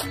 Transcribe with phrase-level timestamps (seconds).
[0.00, 0.08] Good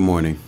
[0.00, 0.38] morning.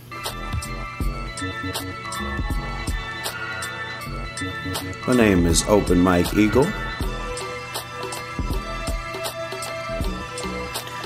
[5.05, 6.65] My name is Open Mike Eagle.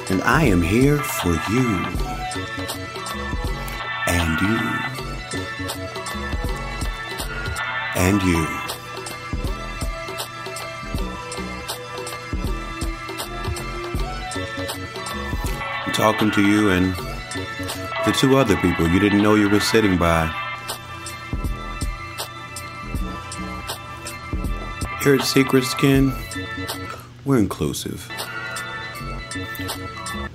[0.09, 1.85] And I am here for you.
[4.07, 4.59] And you.
[7.97, 8.60] And you.
[16.01, 16.95] Talking to you and
[18.05, 20.25] the two other people you didn't know you were sitting by.
[25.03, 26.11] Here at Secret Skin,
[27.23, 28.09] we're inclusive,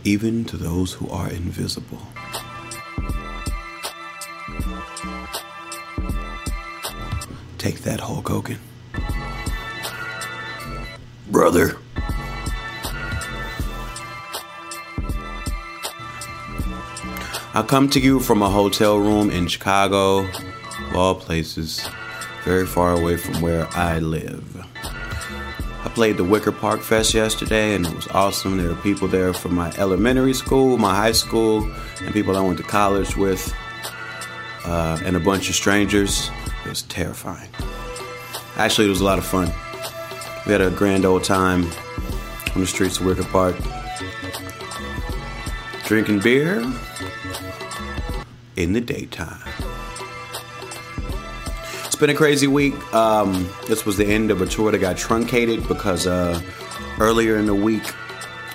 [0.05, 1.99] even to those who are invisible.
[7.59, 8.61] Take that, Hulk Hogan.
[11.29, 11.77] Brother.
[17.57, 21.89] I come to you from a hotel room in Chicago, of all places,
[22.45, 24.63] very far away from where I live.
[25.83, 28.59] I played the Wicker Park Fest yesterday and it was awesome.
[28.59, 31.67] There were people there from my elementary school, my high school,
[32.03, 33.51] and people I went to college with,
[34.67, 36.29] uh, and a bunch of strangers.
[36.67, 37.49] It was terrifying.
[38.57, 39.51] Actually, it was a lot of fun.
[40.45, 41.65] We had a grand old time
[42.55, 43.57] on the streets of Wicker Park,
[45.87, 46.63] drinking beer
[48.57, 49.39] in the daytime.
[51.85, 52.75] It's been a crazy week.
[52.95, 56.41] Um, this was the end of a tour that got truncated because uh,
[56.99, 57.85] earlier in the week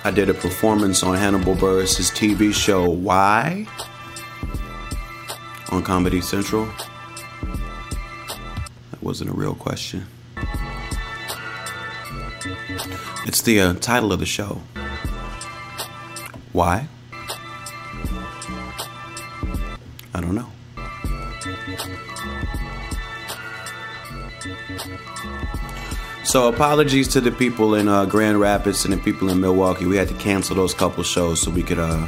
[0.03, 3.67] I did a performance on Hannibal Buress' TV show Why
[5.69, 6.67] on Comedy Central.
[8.91, 10.05] That wasn't a real question.
[13.25, 14.61] It's the uh, title of the show.
[16.51, 16.87] Why?
[20.21, 20.47] I don't know.
[26.23, 29.85] So apologies to the people in uh, Grand Rapids and the people in Milwaukee.
[29.85, 32.07] We had to cancel those couple shows so we could uh,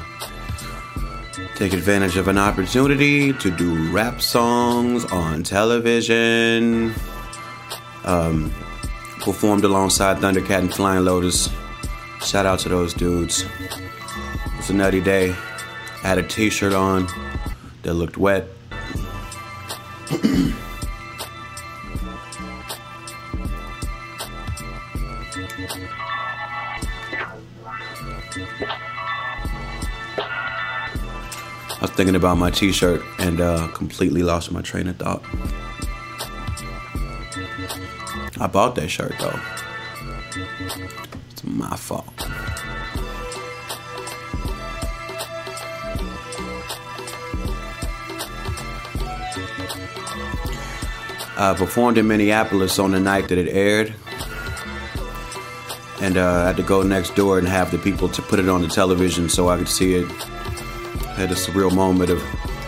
[1.56, 6.94] take advantage of an opportunity to do rap songs on television.
[8.06, 8.53] Um,
[9.22, 11.50] performed alongside Thundercat and Flying Lotus.
[12.22, 13.41] Shout out to those dudes.
[13.41, 15.31] It was a nutty day.
[15.31, 17.07] I had a t-shirt on
[17.84, 18.48] that looked wet.
[31.76, 35.24] I was thinking about my t-shirt and uh, completely lost my train of thought.
[38.40, 39.40] I bought that shirt though.
[41.32, 42.12] It's my fault.
[51.36, 53.94] I performed in Minneapolis on the night that it aired.
[56.02, 58.50] And uh, I had to go next door and have the people to put it
[58.50, 60.06] on the television so I could see it.
[60.12, 62.22] I had a surreal moment of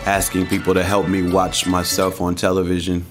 [0.06, 3.06] asking people to help me watch myself on television.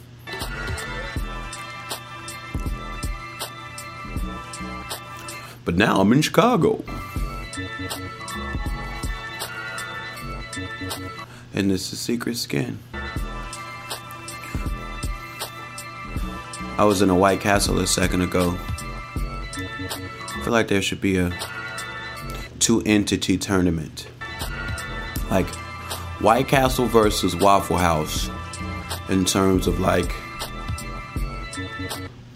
[5.65, 6.85] But now I'm in Chicago.
[11.53, 12.79] And this is Secret Skin.
[16.85, 18.59] I was in a White Castle a second ago.
[19.17, 21.33] I feel like there should be a
[22.59, 24.07] two entity tournament.
[25.31, 25.47] Like
[26.21, 28.29] White Castle versus Waffle House
[29.09, 30.15] in terms of like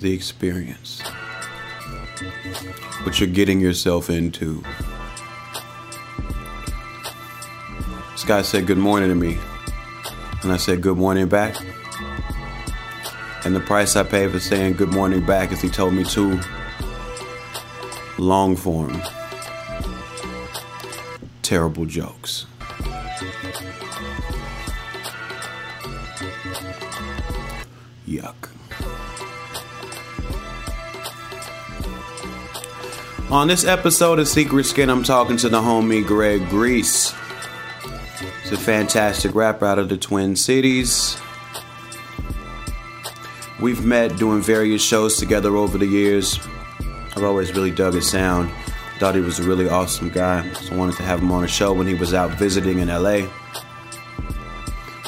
[0.00, 1.02] the experience.
[3.02, 4.64] What you're getting yourself into.
[8.12, 9.36] This guy said good morning to me.
[10.42, 11.54] And I said good morning back.
[13.48, 16.38] And the price I paid for saying good morning back is he told me two
[18.18, 19.00] long form
[21.40, 22.44] terrible jokes.
[28.06, 28.34] Yuck.
[33.30, 37.14] On this episode of Secret Skin, I'm talking to the homie Greg Grease.
[38.42, 41.07] He's a fantastic rapper out of the Twin Cities.
[43.60, 46.38] We've met doing various shows together over the years.
[47.16, 48.52] I've always really dug his sound.
[49.00, 50.48] Thought he was a really awesome guy.
[50.52, 52.86] So I wanted to have him on a show when he was out visiting in
[52.86, 53.26] LA.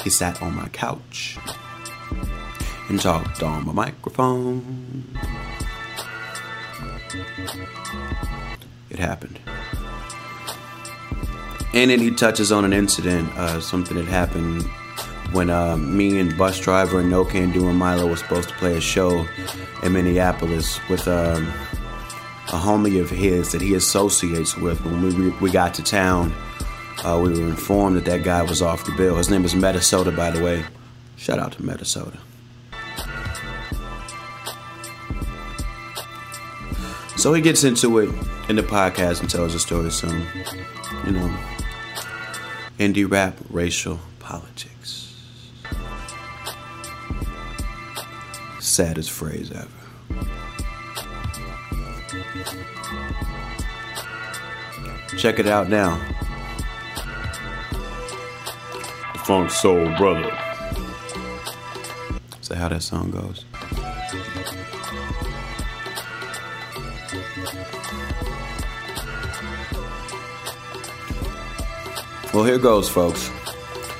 [0.03, 1.37] He sat on my couch
[2.89, 5.05] and talked on my microphone.
[8.89, 9.39] It happened.
[11.73, 14.65] And then he touches on an incident, uh, something that happened
[15.31, 19.25] when uh, me and Busdriver and Nocando and Milo were supposed to play a show
[19.81, 21.47] in Minneapolis with um,
[22.49, 24.83] a homie of his that he associates with.
[24.83, 26.33] When we, we got to town,
[27.03, 29.15] uh, we were informed that that guy was off the bill.
[29.15, 30.65] His name is Metasota, by the way.
[31.15, 32.17] Shout out to Metasota.
[37.17, 38.09] So he gets into it
[38.49, 39.91] in the podcast and tells the story.
[39.91, 40.25] Some,
[41.05, 41.37] you know,
[42.79, 44.70] indie rap, racial politics.
[48.71, 49.67] Saddest phrase ever.
[55.17, 55.99] Check it out now.
[59.11, 60.31] The Funk Soul Brother.
[62.41, 63.43] Is that how that song goes?
[72.33, 73.29] Well, here goes, folks.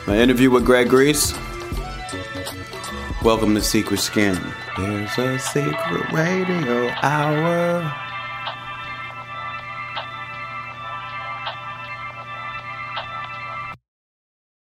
[0.07, 1.40] My interview with Greg Grease.
[3.23, 4.35] Welcome to Secret Skin.
[4.77, 7.83] There's a secret radio hour.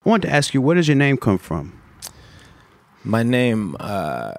[0.05, 1.81] I wanted to ask you, where does your name come from?
[3.05, 4.33] My name uh,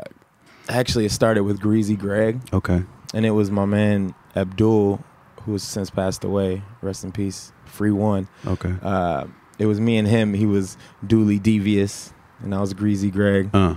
[0.69, 2.83] actually it started with Greasy Greg, Okay.
[3.13, 5.01] and it was my man Abdul,
[5.41, 6.61] who has since passed away.
[6.81, 7.51] Rest in peace.
[7.65, 8.27] Free one.
[8.45, 8.73] Okay.
[8.81, 9.25] Uh,
[9.59, 10.33] it was me and him.
[10.33, 13.49] He was duly devious, and I was Greasy Greg.
[13.53, 13.75] Uh.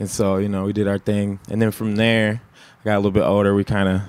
[0.00, 1.38] And so, you know, we did our thing.
[1.48, 2.42] And then from there,
[2.80, 3.54] I got a little bit older.
[3.54, 4.00] We kind of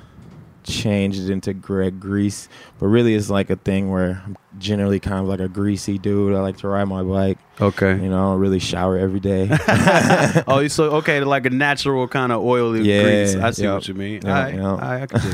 [0.64, 2.48] changed it into Greg Grease.
[2.80, 6.34] But really, it's like a thing where I'm generally kind of like a greasy dude.
[6.34, 7.38] I like to ride my bike.
[7.60, 7.94] Okay.
[8.02, 9.50] You know, I don't really shower every day.
[10.48, 13.36] oh, you so okay, like a natural kind of oily Yeah, grease.
[13.36, 14.22] I see yep, what you mean.
[14.24, 14.64] yep, I, yep.
[14.64, 15.34] I, I can dig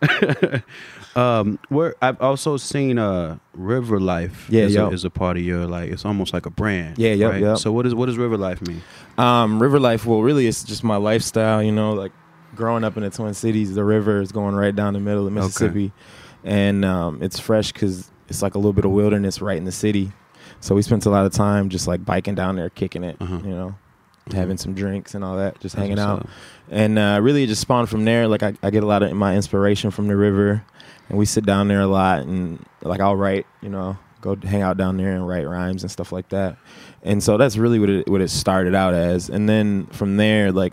[0.00, 0.62] that.
[1.14, 4.46] um, where I've also seen uh, River Life.
[4.48, 5.90] Yeah, is, a, is a part of your like.
[5.90, 6.98] It's almost like a brand.
[6.98, 7.42] Yeah, yep, right?
[7.42, 7.58] yep.
[7.58, 8.82] So what is what does River Life mean?
[9.18, 11.62] Um, river life, well, really, it's just my lifestyle.
[11.62, 12.12] You know, like
[12.54, 15.32] growing up in the Twin Cities, the river is going right down the middle of
[15.32, 15.92] Mississippi,
[16.44, 19.72] and um, it's fresh because it's like a little bit of wilderness right in the
[19.72, 20.12] city.
[20.60, 23.16] So we spent a lot of time just like biking down there, kicking it.
[23.20, 23.40] Uh-huh.
[23.44, 23.74] You know,
[24.30, 26.20] having some drinks and all that, just That's hanging out.
[26.20, 26.28] up.
[26.70, 28.28] And uh, really, it just spawned from there.
[28.28, 30.64] Like I, I get a lot of my inspiration from the river,
[31.08, 32.20] and we sit down there a lot.
[32.20, 35.90] And like I'll write, you know, go hang out down there and write rhymes and
[35.90, 36.56] stuff like that.
[37.02, 39.28] And so that's really what it what it started out as.
[39.28, 40.72] And then from there, like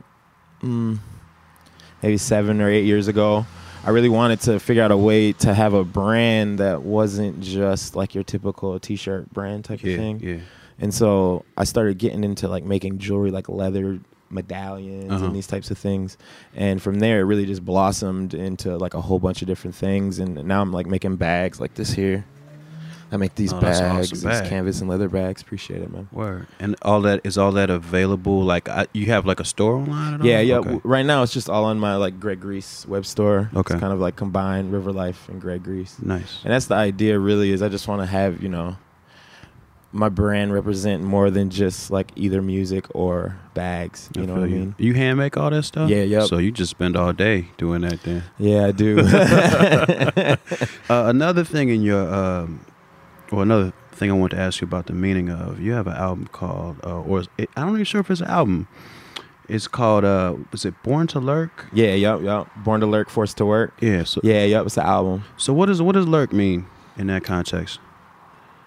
[0.61, 0.99] mm,
[2.03, 3.45] maybe seven or eight years ago,
[3.83, 7.95] I really wanted to figure out a way to have a brand that wasn't just
[7.95, 10.19] like your typical T-shirt brand type Yeah, of thing.
[10.21, 10.37] yeah.
[10.79, 13.99] And so I started getting into like making jewelry, like leather
[14.29, 15.25] medallions Uh-huh.
[15.25, 16.17] and these types of things.
[16.55, 20.19] And from there, it really just blossomed into like a whole bunch of different things.
[20.19, 22.25] And now I'm like making bags like this here.
[23.11, 24.49] I make these Oh, bags, awesome these bag.
[24.49, 25.41] canvas and leather bags.
[25.41, 26.07] Appreciate it, man.
[26.11, 26.45] Word.
[26.59, 28.43] And all that is all that available.
[28.43, 30.23] Like I, you have like a store online.
[30.23, 30.57] Yeah, yeah.
[30.57, 30.65] Okay.
[30.73, 33.49] w- Right now, it's just all on my like Greg Grease web store.
[33.55, 33.73] Okay.
[33.73, 35.97] It's kind of like combined River Life and Greg Grease.
[36.03, 36.39] Nice.
[36.43, 38.77] And that's the idea, really, is I just want to have you know
[39.91, 44.09] my brand represent more than just like either music or bags.
[44.15, 44.75] You I know feel what I mean?
[44.77, 45.89] You hand make all that stuff?
[45.89, 46.27] Yeah, yep.
[46.27, 48.23] So you just spend all day doing that then.
[48.37, 48.97] Yeah, I do.
[50.89, 52.65] Uh, another thing in your, um,
[53.31, 55.93] well, another thing I want to ask you about the meaning of, you have an
[55.93, 58.67] album called, uh, or it, I'm not even sure if it's an album.
[59.47, 61.67] It's called, uh, was it Born to Lurk?
[61.73, 62.47] yeah, yup, yup.
[62.63, 63.73] Born to Lurk, Forced to Work.
[63.81, 64.03] Yeah.
[64.03, 64.65] So, Yeah, yup.
[64.65, 65.25] It's an album.
[65.37, 66.65] so what does what does lurk mean
[66.97, 67.79] in that context?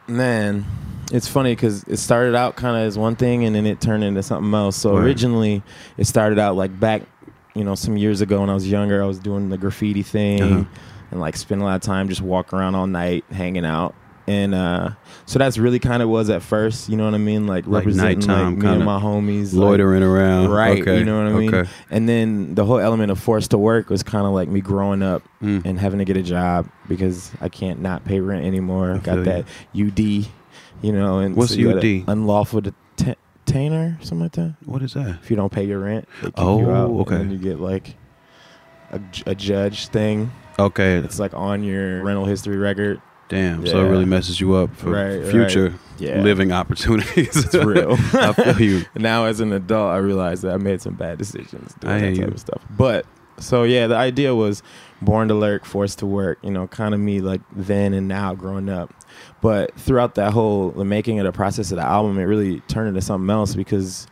[0.07, 0.65] Man,
[1.13, 4.03] it's funny because it started out kind of as one thing and then it turned
[4.03, 4.77] into something else.
[4.77, 5.05] So Right.
[5.05, 5.63] originally,
[5.97, 7.03] it started out like back,
[7.55, 9.03] you know, some years ago when I was younger.
[9.03, 10.65] I was doing the graffiti thing Uh-huh.
[11.11, 13.95] and like spending a lot of time just walking around all night, hanging out.
[14.29, 14.91] And uh,
[15.27, 17.81] so that's really kind of was at first, you know what I mean, like, Like
[17.81, 20.49] representing nighttime like me and my homies, like, Loitering around.
[20.51, 20.81] right?
[20.81, 21.01] Okay.
[21.01, 21.53] You know what I mean.
[21.55, 21.69] Okay.
[21.91, 25.03] And then the whole element of forced to work was kind of like me growing
[25.03, 25.63] up Mm.
[25.67, 28.93] and having to get a job because I can't not pay rent anymore.
[28.93, 30.27] I Got that UD,
[30.81, 32.05] you know, and What's gotta- UD?
[32.09, 34.55] Unlawful deta- detainer, something like that.
[34.65, 35.19] What is that?
[35.23, 36.91] If you don't pay your rent, they kick Oh, you out.
[37.03, 37.17] okay.
[37.17, 37.97] And you get like
[38.91, 40.31] a, a judge thing.
[40.59, 40.97] Okay.
[40.97, 43.01] It's like on your rental history record.
[43.29, 43.67] Damn.
[43.67, 47.35] So it really messes you up for Right, future Yeah, living opportunities.
[47.47, 47.93] It's real.
[48.13, 48.85] I feel you.
[48.95, 52.09] now as an adult i realized that i made some bad decisions doing I that
[52.11, 52.25] type you.
[52.27, 53.07] of stuff but
[53.39, 54.63] so yeah the idea was
[55.01, 58.35] born to lurk forced to work you know kind of me like then and now
[58.35, 58.93] growing up
[59.43, 62.89] but throughout that whole the making of the process of the album it really turned
[62.89, 64.07] into something else because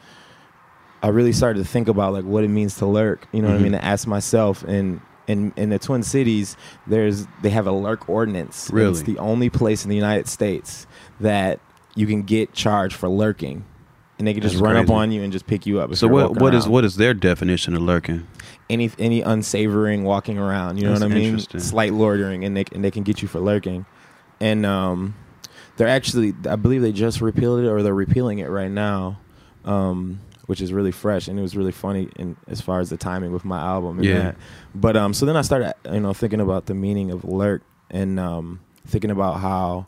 [1.02, 3.26] I really started to think about like what it means to lurk.
[3.32, 3.62] You know what I Mhm.
[3.62, 3.72] mean?
[3.72, 5.00] To ask myself and.
[5.26, 6.56] In, in the Twin Cities,
[6.88, 8.68] there's they have a lurk ordinance.
[8.72, 8.90] Really?
[8.90, 10.88] it's the only place in the United States
[11.20, 11.60] that
[11.94, 13.64] you can get charged for lurking,
[14.18, 15.94] and they can just That's run up on you and just pick you up.
[15.94, 18.26] So what what is, what is their definition of lurking?
[18.68, 20.78] any any unsavoring walking around.
[20.78, 21.38] You know That's what I mean?
[21.38, 23.86] Slight loitering, and they and they can get you for lurking.
[24.40, 25.14] And um,
[25.76, 29.18] they're actually, I believe they just repealed it, or they're repealing it right now,
[29.64, 31.28] um, which is really fresh.
[31.28, 33.98] And it was really funny in as far as the timing with my album.
[33.98, 34.18] And Yeah.
[34.18, 34.36] That.
[34.74, 38.18] But um, so then I started, you know, thinking about the meaning of lurk and
[38.18, 39.86] um, thinking about how,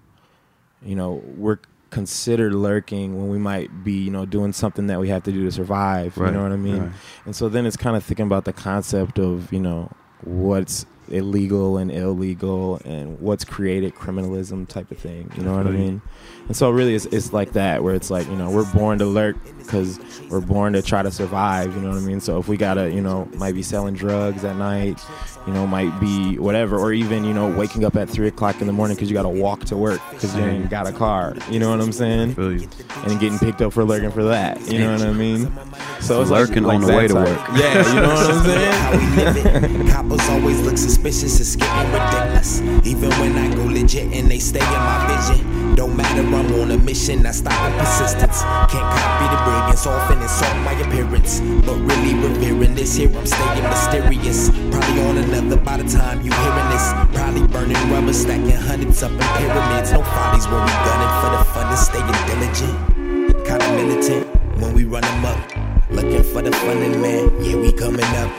[0.82, 1.58] you know, we're
[1.90, 5.44] considered lurking when we might be, you know, doing something that we have to do
[5.44, 6.16] to survive.
[6.16, 6.82] You know what I mean?
[6.84, 6.92] right.
[7.26, 9.90] And so then it's kind of thinking about the concept of, you know,
[10.22, 15.30] what's illegal and illegal and what's created criminalism type of thing.
[15.36, 16.02] You know what I mean?
[16.48, 19.06] And so really it's, it's like that where it's like, you know, we're born to
[19.06, 21.74] lurk because we're born to try to survive.
[21.74, 22.20] You know what I mean?
[22.20, 25.00] So if we got to, you know, might be selling drugs at night,
[25.46, 28.66] you know, might be whatever, or even, you know, waking up at three o'clock in
[28.66, 31.34] the morning because you got to walk to work because you ain't got a car.
[31.50, 32.34] You know what I'm saying?
[32.38, 34.60] And getting picked up for lurking for that.
[34.70, 35.52] You know what I mean?
[36.00, 37.48] So it's Lurking like, on the way that to type.
[37.48, 37.58] work.
[37.58, 38.72] Yeah, you know what I'm saying?
[38.82, 39.90] How we live it.
[39.92, 42.60] Coppers always look suspicious, it's getting ridiculous.
[42.84, 45.74] Even when I go legit and they stay in my vision.
[45.76, 48.42] Don't matter, I'm on a mission, I stop with persistence.
[48.70, 51.40] Can't copy the brilliance, often insult my appearance.
[51.66, 54.50] But really revering this here, I'm staying mysterious.
[54.70, 56.86] Probably on another by the time you hearing this.
[57.14, 59.92] Probably burning rubber, stacking hundreds up in pyramids.
[59.92, 63.46] No follies when we gunning for the fun and staying diligent.
[63.46, 64.26] Kinda militant
[64.60, 65.61] when we run 'em up.
[65.94, 68.30] Looking for the funding man, yeah, we coming up.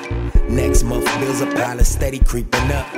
[0.49, 2.91] Next month, bills a pile of steady creeping up.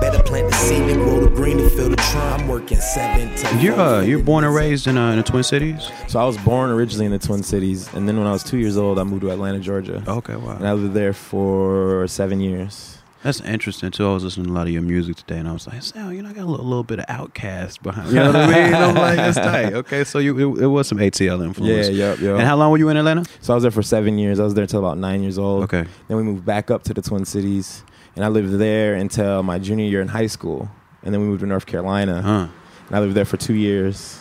[0.00, 2.40] Better plant the seed and grow the green to fill the trunk.
[2.40, 5.42] I'm working seven to You're uh, you're born and raised in uh, in the Twin
[5.42, 5.90] Cities.
[6.08, 8.58] So I was born originally in the Twin Cities, and then when I was two
[8.58, 10.52] years old, I moved to Atlanta, Georgia, Okay, wow.
[10.52, 10.70] and wow.
[10.70, 12.95] I lived there for seven years.
[13.26, 14.08] That's interesting too.
[14.08, 16.12] I was listening to a lot of your music today, and I was like, "Sal,
[16.12, 18.46] you know, I got a little, little bit of OutKast behind." You know what I
[18.64, 18.72] mean?
[18.74, 21.88] I'm like, "That's tight." Okay, so you it, it was some ATL influence.
[21.88, 22.34] Yeah, yep, yep.
[22.36, 23.24] And how long were you in Atlanta?
[23.40, 24.38] so I was there for seven years.
[24.38, 25.64] I was there until about nine years old.
[25.64, 25.84] Okay.
[26.06, 27.82] Then we moved back up to the Twin Cities,
[28.14, 30.70] and I lived there until my junior year in high school.
[31.02, 32.46] And then we moved to North Carolina, Huh.
[32.86, 34.20] and I lived there for two years.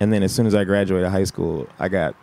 [0.00, 2.14] And then as soon as I graduated high school, I got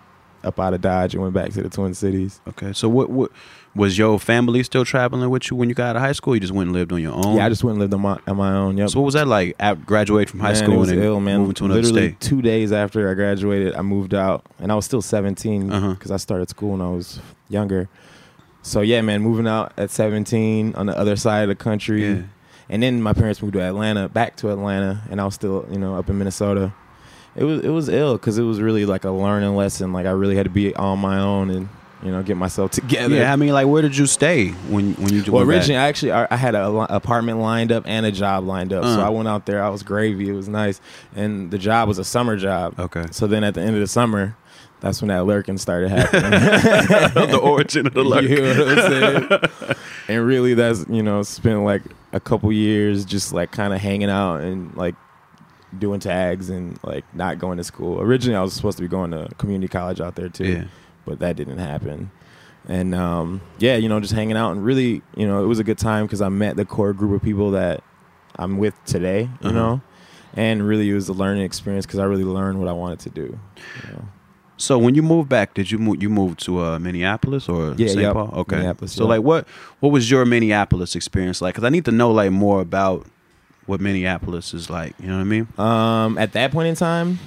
[0.43, 2.41] up out of Dodge and went back to the Twin Cities.
[2.49, 2.73] Okay.
[2.73, 3.31] So what what
[3.75, 6.35] was your family still traveling with you when you got out of high school?
[6.35, 7.37] You just went and lived on your own.
[7.37, 8.77] Yeah, I just went and lived on my on my own.
[8.77, 8.89] Yep.
[8.89, 9.55] So what was that like?
[9.59, 11.39] At graduate from high Man, school and then ill, man.
[11.39, 12.19] moving to another Literally state.
[12.19, 16.13] two days after I graduated, I moved out, and I was still 17 because Uh-huh.
[16.13, 17.89] I started school when I was younger.
[18.61, 22.21] So yeah, man, moving out at 17 on the other side of the country, Yeah.
[22.69, 25.77] and then my parents moved to Atlanta, back to Atlanta, and I was still, you
[25.79, 26.71] know, up in Minnesota.
[27.35, 29.91] It was it was ill because it was really like a learning lesson.
[29.91, 31.67] Like I really had to be on my own and
[32.03, 33.15] you know get myself together.
[33.15, 35.23] Yeah, I mean, like, where did you stay when when you?
[35.31, 38.73] Well, originally, I actually I I had an apartment lined up and a job lined
[38.73, 39.05] up, so Uh.
[39.05, 39.63] I went out there.
[39.63, 40.29] I was gravy.
[40.29, 40.81] It was nice,
[41.15, 42.79] and the job was a summer job.
[42.79, 43.05] Okay.
[43.11, 44.35] So then at the end of the summer,
[44.81, 46.31] that's when that lurking started happening.
[47.31, 48.23] the origin of the lurk.
[48.23, 49.75] You know what I'm saying?
[50.09, 54.09] and really, that's you know spent like a couple years just like kind of hanging
[54.09, 54.95] out and like
[55.79, 58.01] doing tags and like not going to school.
[58.01, 60.63] Originally, I was supposed to be going to community college out there too Yeah.
[61.05, 62.11] But that didn't happen.
[62.67, 65.63] And um, yeah, you know, just hanging out and really, you know, it was a
[65.63, 67.83] good time because I met the core group of people that
[68.37, 69.51] I'm with today, you Uh-huh.
[69.51, 69.81] know,
[70.35, 73.09] and really it was a learning experience because I really learned what I wanted to
[73.09, 73.21] do.
[73.87, 74.05] You know?
[74.55, 76.01] So when you moved back, did you move?
[76.01, 77.99] You moved to uh, Minneapolis or Yeah, St.
[78.01, 78.13] yep.
[78.13, 78.29] Paul?
[78.33, 78.55] Okay.
[78.57, 79.45] Minneapolis, so like, what
[79.81, 81.55] what was your Minneapolis experience like?
[81.55, 83.05] Because I need to know like more about
[83.65, 84.93] what Minneapolis is like.
[85.01, 85.47] You know what I mean?
[85.57, 87.19] Um, at that point in time,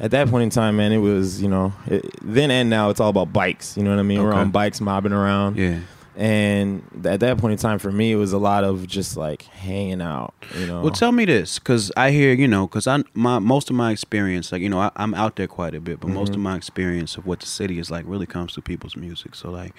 [0.00, 3.00] at that point in time, man, it was you know, it, then and now it's
[3.00, 3.76] all about bikes.
[3.76, 4.22] You know what I mean?
[4.22, 5.56] We're on bikes, mobbing around.
[5.56, 5.80] Yeah.
[6.16, 9.42] And at that point in time, for me, it was a lot of just like
[9.42, 10.34] hanging out.
[10.58, 10.80] You know.
[10.82, 13.92] Well, tell me this, because I hear you know, because I my most of my
[13.92, 16.40] experience, like you know, I, I'm out there quite a bit, but most of Mhm.
[16.42, 19.36] my experience of what the city is like really comes to people's music.
[19.36, 19.74] So like,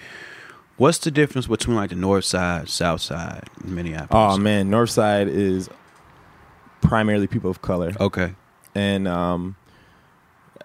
[0.78, 4.08] what's the difference between like the North Side, South Side, Minneapolis?
[4.36, 5.68] Oh man, North Side is
[6.80, 8.32] primarily people of color, Okay.
[8.74, 9.56] and um,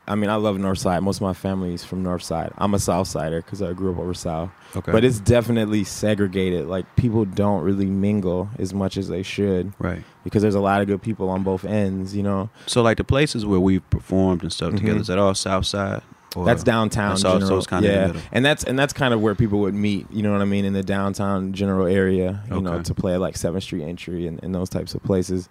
[0.07, 1.01] I mean I love North Side.
[1.01, 2.51] Most of my family is from North Side.
[2.57, 4.91] I'm a South Sider because I grew up over South, Okay.
[4.91, 6.67] but it's definitely segregated.
[6.67, 10.03] Like people don't really mingle as much as they should right.
[10.24, 12.15] because there's a lot of good people on both ends.
[12.15, 15.01] You know, So like the places where we've performed and stuff together, Mhm.
[15.01, 16.01] is that all South Side?
[16.35, 17.12] Or- that's downtown.
[17.12, 17.57] that's all- so general.
[17.59, 18.21] it's kinda in the yeah, middle.
[18.33, 20.05] and that's and that's kind of where people would meet.
[20.12, 22.41] You know what I mean in the downtown general area.
[22.51, 25.47] You know to play like Seventh Street Entry and, and those types of places.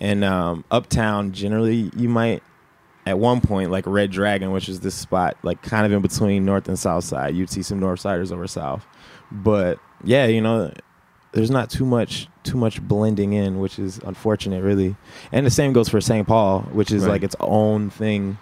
[0.00, 2.42] And um, uptown, generally, you might
[3.06, 6.44] at one point like Red Dragon, which is this spot like kind of in between
[6.44, 7.34] North and South Side.
[7.34, 8.84] You'd see some North Siders over South,
[9.30, 10.72] but yeah, you know,
[11.32, 14.96] there's not too much too much blending in, which is unfortunate, really.
[15.32, 16.26] And the same goes for St.
[16.26, 17.12] Paul, which is Right.
[17.12, 18.38] like its own thing,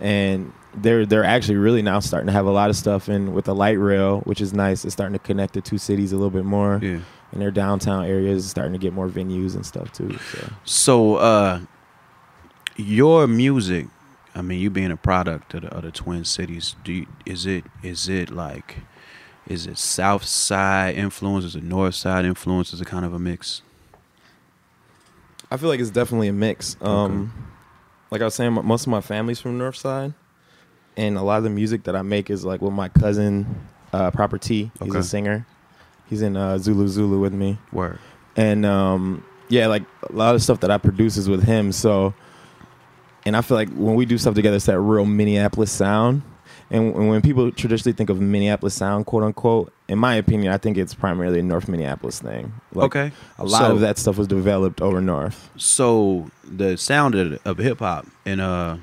[0.00, 3.46] and they're they're actually really now starting to have a lot of stuff in with
[3.46, 4.84] the light rail, which is nice.
[4.84, 6.98] It's starting to connect the two cities a little bit more, Yeah.
[7.32, 10.18] and their downtown areas is starting to get more venues and stuff too.
[10.32, 10.48] So.
[10.64, 11.60] So, uh,
[12.76, 13.86] your music,
[14.36, 17.46] I mean, you being a product of the, of the Twin Cities, do you, is
[17.46, 18.76] it is it like,
[19.48, 21.44] is it South Side influence?
[21.44, 22.72] Is it North Side influence?
[22.72, 23.62] Is it kind of a mix?
[25.50, 26.76] I feel like it's definitely a mix.
[26.80, 27.32] Um,
[28.10, 30.14] Like I was saying, most of my family's from North Side,
[30.96, 33.46] and a lot of the music that I make is like with my cousin,
[33.92, 34.70] uh, Proper T.
[34.80, 34.98] He's Okay.
[35.00, 35.46] a singer.
[36.08, 37.98] He's in uh, Zulu Zulu with me, Word.
[38.36, 41.72] and um, yeah, like a lot of stuff that I produce is with him.
[41.72, 42.14] So,
[43.26, 46.22] and I feel like when we do stuff together, it's that real Minneapolis sound.
[46.70, 50.58] And w- when people traditionally think of Minneapolis sound, quote unquote, in my opinion, I
[50.58, 52.52] think it's primarily a North Minneapolis thing.
[52.72, 53.12] Like, okay.
[53.38, 55.48] A lot So- of that stuff was developed over North.
[55.56, 58.78] So the sound of, of hip hop and uh,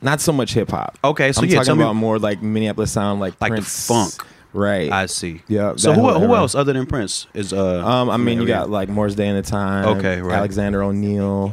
[0.00, 0.98] Not so much hip hop.
[1.04, 3.56] okay, so I'm yeah, talking tell me- about more like Minneapolis sound, like Like the
[3.56, 3.86] Prince.
[3.86, 4.14] funk.
[4.54, 4.90] right?
[4.90, 5.42] I see.
[5.48, 6.36] Yeah, So that who whole who era.
[6.38, 7.86] else other than Prince is uh?
[7.86, 9.98] um, I mean, you got like Morris Day and the Time.
[9.98, 10.36] Okay, right.
[10.38, 11.52] Alexander O'Neal,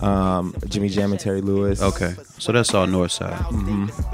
[0.00, 1.82] um, Jimmy Jam and Terry Lewis.
[1.82, 3.38] okay, so that's all North Side.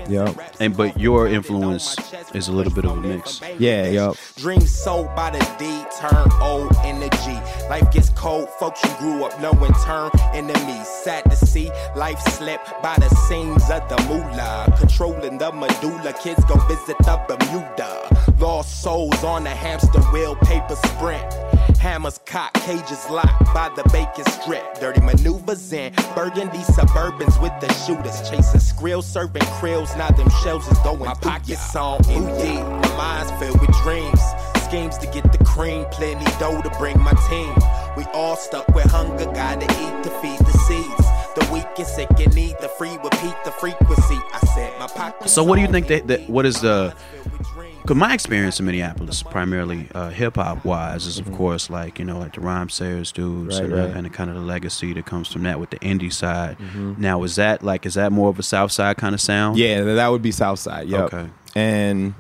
[0.08, 0.36] Yep.
[0.60, 1.96] And but your influence
[2.34, 3.40] is a little bit of a mix.
[3.58, 3.88] Yeah.
[3.88, 4.16] Yep.
[4.36, 5.66] Dreams sold by the D,
[5.98, 7.68] turn O in the G.
[7.68, 10.86] Life gets cold, folks you grew up knowing turn enemies.
[10.88, 14.74] Sad to see life slip by the seams of the moolah.
[14.78, 18.13] Controlling the medulla, kids go visit the Bermuda.
[18.38, 21.32] Lost souls on the hamster wheel, paper sprint.
[21.78, 24.80] Hammers cock, cages locked by the bacon strip.
[24.80, 28.28] Dirty maneuvers in burgundy suburbans with the shooters.
[28.28, 29.96] Chasing skrills, serving krills.
[29.96, 34.20] Now them shells is going My pockets on empty, my mind's filled with dreams.
[34.64, 37.54] Schemes to get the cream, plenty dough to bring my team.
[37.96, 41.06] We all stuck with hunger, gotta eat to feed the seeds.
[41.34, 44.18] The weak and sick and need the free, repeat the frequency.
[44.32, 45.32] I said my pockets.
[45.32, 47.73] So what do you think that, that what is the filled with dreams.
[47.86, 52.04] Cause my experience in Minneapolis, primarily uh, hip hop wise, is of course like you
[52.06, 53.90] know like the Rhymesayers dudes Right, and, right.
[53.90, 56.56] Uh, and the kind of the legacy that comes from that with the indie side.
[56.98, 59.58] Now is that like is that more of a South Side kind of sound?
[59.58, 60.88] Yeah, that would be Southside.
[60.88, 61.12] Yep.
[61.12, 61.30] Okay.
[61.54, 62.14] And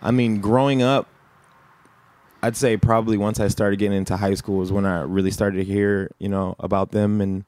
[0.00, 1.08] I mean, growing up,
[2.42, 5.58] I'd say probably once I started getting into high school is when I really started
[5.58, 7.44] to hear, you know, about them and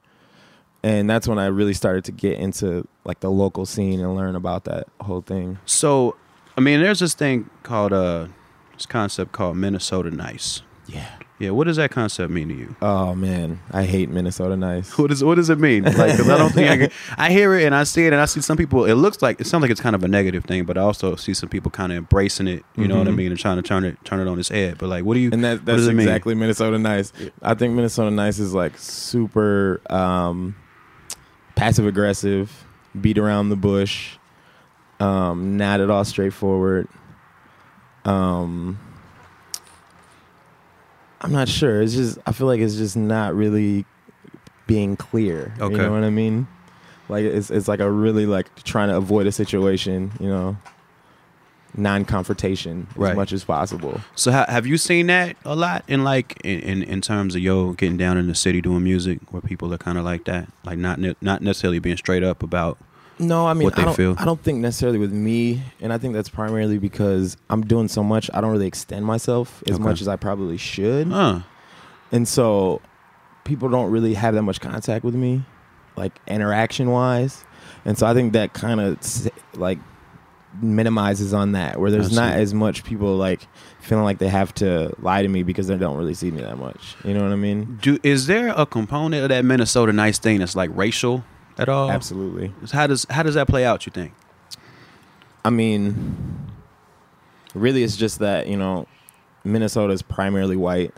[0.83, 4.35] and that's when I really started to get into like the local scene and learn
[4.35, 5.57] about that whole thing.
[5.65, 6.15] So,
[6.59, 8.27] I mean, there's this thing called uh,
[8.73, 10.61] this concept called Minnesota Nice.
[10.87, 11.07] Yeah.
[11.39, 12.75] Yeah, what does that concept mean to you?
[12.81, 14.97] Oh man, I hate Minnesota Nice.
[14.97, 15.83] What does what does it mean?
[15.85, 16.89] Like, 'cause I don't think I can.
[17.17, 18.83] I hear it and I see it and I see some people.
[18.83, 21.15] It looks like it sounds like it's kind of a negative thing, but I also
[21.15, 22.65] see some people kind of embracing it.
[22.75, 23.15] You know what I Mhm.
[23.15, 23.31] mean?
[23.31, 24.79] And trying to turn it turn it on its head.
[24.79, 25.29] But like, what do you?
[25.31, 25.99] And that what that's it mean?
[26.09, 27.13] exactly Minnesota Nice.
[27.41, 30.57] I think Minnesota Nice is like super um,
[31.55, 32.65] passive aggressive,
[32.99, 34.17] beat around the bush,
[34.99, 36.87] um, not at all straightforward.
[38.05, 38.79] Um,
[41.21, 41.81] I'm not sure.
[41.81, 43.85] It's just I feel like it's just not really
[44.67, 45.53] being clear.
[45.59, 45.75] Okay.
[45.75, 46.47] You know what I mean?
[47.09, 50.11] Like it's it's like a really like trying to avoid a situation.
[50.19, 50.57] You know,
[51.75, 53.11] non-confrontation Right.
[53.11, 53.99] as much as possible.
[54.15, 57.41] So ha- have you seen that a lot in like in, in, in terms of
[57.41, 60.47] yo getting down in the city doing music where people are kind of like that,
[60.63, 62.77] like not ne- not necessarily being straight up about.
[63.19, 64.15] No, I mean, what they I don't, feel.
[64.17, 68.01] I don't think necessarily with me, and I think that's primarily because I'm doing so
[68.03, 68.29] much.
[68.33, 69.83] I don't really extend myself as Okay.
[69.83, 71.39] much as I probably should, Huh.
[72.11, 72.81] and so
[73.43, 75.43] people don't really have that much contact with me,
[75.97, 77.43] like interaction wise,
[77.83, 78.97] and so I think that kind of
[79.55, 79.79] like
[80.61, 83.47] minimizes on that, where there's I not as much people like
[83.81, 86.57] feeling like they have to lie to me because they don't really see me that
[86.57, 86.95] much.
[87.03, 87.77] You know what I mean?
[87.81, 91.23] Do is there a component of that Minnesota nice thing that's like racial
[91.59, 91.91] at all?
[91.91, 92.53] Absolutely.
[92.71, 93.85] How does how does that play out?
[93.85, 94.13] You think?
[95.43, 96.49] I mean,
[97.53, 98.87] really, it's just that you know,
[99.43, 100.93] Minnesota is primarily white,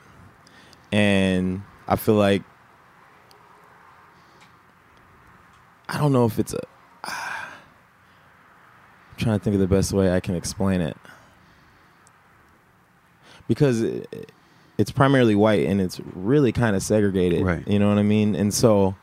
[0.91, 2.43] and I feel like
[5.89, 6.62] I don't know if it's a.
[7.04, 7.13] I'm
[9.17, 10.97] trying to think of the best way I can explain it
[13.47, 14.32] because it,
[14.78, 17.43] it's primarily white and it's really kind of segregated.
[17.43, 17.67] Right.
[17.67, 18.36] You know what I mean?
[18.36, 18.95] And so.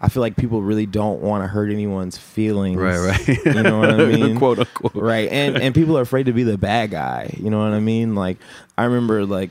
[0.00, 2.78] I feel like people really don't want to hurt anyone's feelings.
[2.78, 3.28] Right, right.
[3.44, 4.38] You know what I mean?
[4.38, 4.94] Quote unquote.
[4.94, 7.80] right and and people are afraid to be the bad guy you know what i
[7.80, 8.38] mean like
[8.78, 9.50] i remember like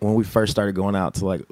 [0.00, 1.42] when we first started going out to like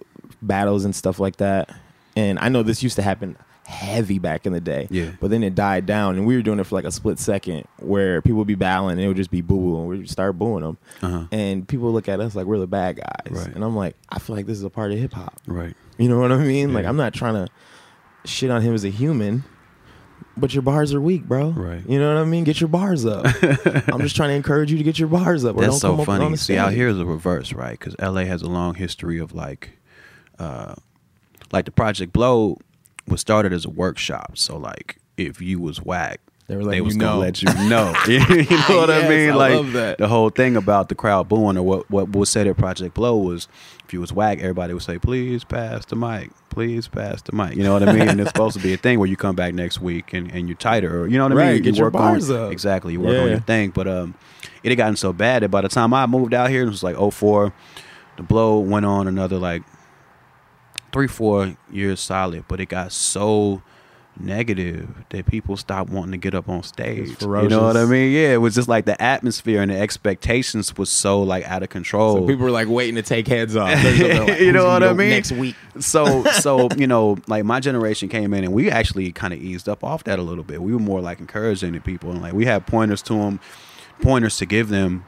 [0.42, 1.74] battles and stuff like that
[2.14, 4.86] and i know this used to happen heavy back in the day.
[4.90, 5.10] Yeah.
[5.20, 7.66] But then it died down, and we were doing it for like a split second
[7.78, 10.10] where people would be battling, and it would just be boo boo, and we would
[10.10, 10.78] start booing them.
[11.02, 11.24] Uh-huh.
[11.32, 13.30] And people look at us like we're the bad guys.
[13.46, 13.54] Right.
[13.54, 15.34] And I'm like, I feel like this is a part of hip hop.
[15.46, 15.74] Right.
[15.98, 16.72] You know what I mean?
[16.74, 17.50] Like I'm not trying to
[18.28, 19.44] shit on him as a human,
[20.36, 21.50] but your bars are weak, bro.
[21.50, 21.82] Right.
[21.88, 22.44] You know what I mean?
[22.44, 23.26] Get your bars up.
[23.88, 25.56] I'm just trying to encourage you to get your bars up.
[25.56, 26.36] That's don't so come up on funny.
[26.36, 27.78] See, out here is the reverse, right?
[27.78, 29.78] Because LA has a long history of like,
[30.38, 30.74] uh,
[31.52, 32.58] like the Project Blowed
[33.08, 34.36] was started as a workshop.
[34.36, 37.18] So like, if you was whack, They were letting they was you gonna know.
[37.20, 37.92] let you know.
[38.08, 39.30] you know what I mean?
[39.30, 39.98] I like love that.
[39.98, 43.24] the whole thing about the crowd booing or what what was said at Project Blowed
[43.26, 43.48] was,
[43.84, 47.56] if you was whack, everybody would say, "Please pass the mic, please pass the mic."
[47.56, 48.08] You know what I mean?
[48.08, 50.48] and it's supposed to be a thing where you come back next week and, and
[50.48, 51.62] you're tighter, or you know what I Right, mean?
[51.62, 52.52] get you your work bars on, up.
[52.52, 53.70] Exactly, you work on your thing.
[53.70, 54.14] But um,
[54.62, 56.84] it had gotten so bad that by the time I moved out here, it was
[56.84, 57.52] like 04,
[58.18, 59.62] the Blowed went on another like
[60.92, 63.62] three, four years solid, but it got so
[64.18, 67.20] negative that people stopped wanting to get up on stage.
[67.20, 68.12] You know what I mean?
[68.12, 71.68] Yeah, it was just like the atmosphere and the expectations was so like out of
[71.68, 72.16] control.
[72.16, 73.66] So people were like waiting to take heads off.
[73.86, 75.10] Like, You know what I mean?
[75.10, 75.54] Next week.
[75.78, 79.68] so so you know like my generation came in and we actually kind of eased
[79.68, 82.32] up off that a little bit we were more like encouraging the people and like
[82.32, 83.38] we had pointers to them
[84.00, 85.04] pointers to give them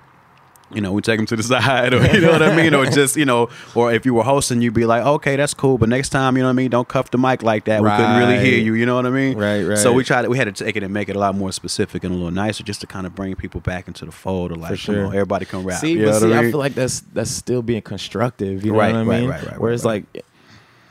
[0.74, 2.85] you know we take them to the side or you know what i mean or
[2.87, 5.88] just you know or if you were hosting you'd be like okay that's cool but
[5.88, 8.16] next time you know what i mean don't cuff the mic like that we couldn't
[8.18, 9.78] really hear you you know what i mean Right, right.
[9.78, 11.52] so we tried to, we had to take it and make it a lot more
[11.52, 14.52] specific and a little nicer just to kind of bring people back into the fold
[14.52, 14.94] of like sure.
[14.96, 16.50] come on, everybody can rap See, you but know see, what I I, mean?
[16.50, 18.64] feel like that's that's still being constructive.
[18.64, 19.31] You know Right, what I right, mean?
[19.31, 20.24] right, right, Whereas right, like,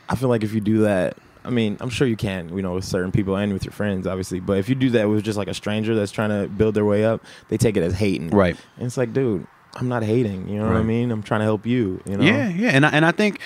[0.08, 2.74] I feel like if you do that, I mean, I'm sure you can, you know,
[2.74, 4.40] with certain people and with your friends, obviously.
[4.40, 6.84] But if you do that with just like a stranger that's trying to build their
[6.84, 8.30] way up, they take it as hating.
[8.30, 10.48] right And it's like, dude, I'm not hating.
[10.48, 11.10] You know what I mean?
[11.10, 12.00] I'm trying to help you.
[12.06, 12.24] You know?
[12.24, 13.40] Yeah, yeah, and I, and I think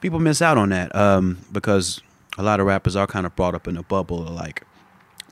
[0.00, 2.00] people miss out on that um, because
[2.38, 4.62] a lot of rappers are kind of brought up in a bubble of like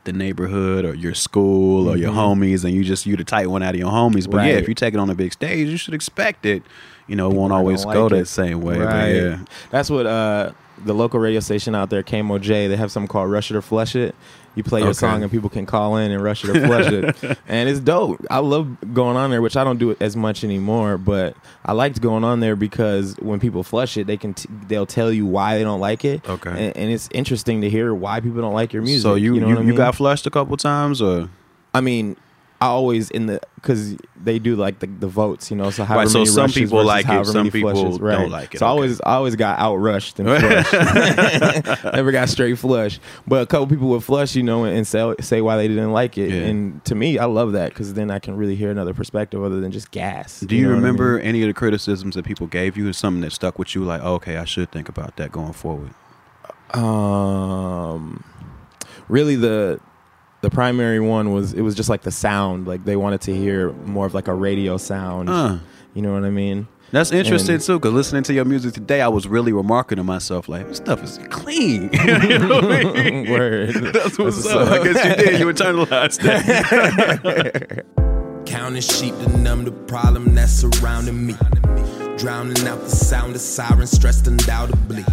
[0.04, 2.38] the neighborhood or your school or your Mhm.
[2.40, 4.28] homies, and you just you the tight one out of your homies.
[4.28, 6.62] But yeah, if you take it on a big stage, you should expect it.
[7.06, 8.78] You know, it won't always gonna go like that same way.
[8.78, 9.08] But Right.
[9.14, 9.38] yeah,
[9.70, 10.52] That's what uh,
[10.84, 13.94] the local radio station out there, KMOJ, they have something called Rush It or Flush
[13.94, 14.14] It.
[14.54, 14.98] You play your Okay.
[14.98, 17.38] song and people can call in and rush it or flush it.
[17.48, 18.24] And it's dope.
[18.30, 21.34] I love going on there, which I don't do it as much anymore, but
[21.64, 25.10] I liked going on there because when people flush it, they can t- they'll tell
[25.12, 26.28] you why they don't like it.
[26.28, 26.50] Okay.
[26.50, 29.02] And, and it's interesting to hear why people don't like your music.
[29.02, 29.74] so you you, know you, I mean?
[29.74, 31.28] got flushed a couple times or
[31.74, 32.16] I mean,
[32.62, 35.70] I always in the because they do like the, the votes, you know.
[35.70, 38.54] So however Right, so many some rushes people like it, some people flushes, don't like
[38.54, 41.84] it, So I always I always got out rushed and flushed.
[41.84, 43.00] Never got straight flush.
[43.26, 46.16] But a couple people would flush, you know, and say say why they didn't like
[46.18, 46.30] it.
[46.30, 46.42] Yeah.
[46.46, 49.60] And to me, I love that because then I can really hear another perspective other
[49.60, 50.40] than just gas.
[50.40, 51.26] do you, know what I remember mean?
[51.26, 54.00] any of the criticisms that people gave you or something that stuck with you like
[54.04, 55.92] oh, okay i should think about that going forward
[56.74, 58.24] Um,
[59.08, 59.80] really the
[60.42, 62.66] the primary one was it was just like the sound.
[62.66, 65.30] Like they wanted to hear more of like a radio sound.
[65.30, 65.58] uh,
[65.94, 66.68] You know what I mean?
[66.90, 70.04] That's interesting And- too, because listening to your music today, I was really remarking to
[70.04, 71.88] myself, like, this stuff is clean.
[72.04, 73.30] you know what I mean?
[73.30, 73.72] Word.
[73.94, 74.68] That's what's That's up.
[74.68, 75.40] what's I guess you did.
[75.40, 77.86] You internalized that.
[78.46, 81.34] Counting sheep to numb the problem that's surrounding me.
[82.22, 85.04] Drowning out the sound of sirens, stressed undoubtedly.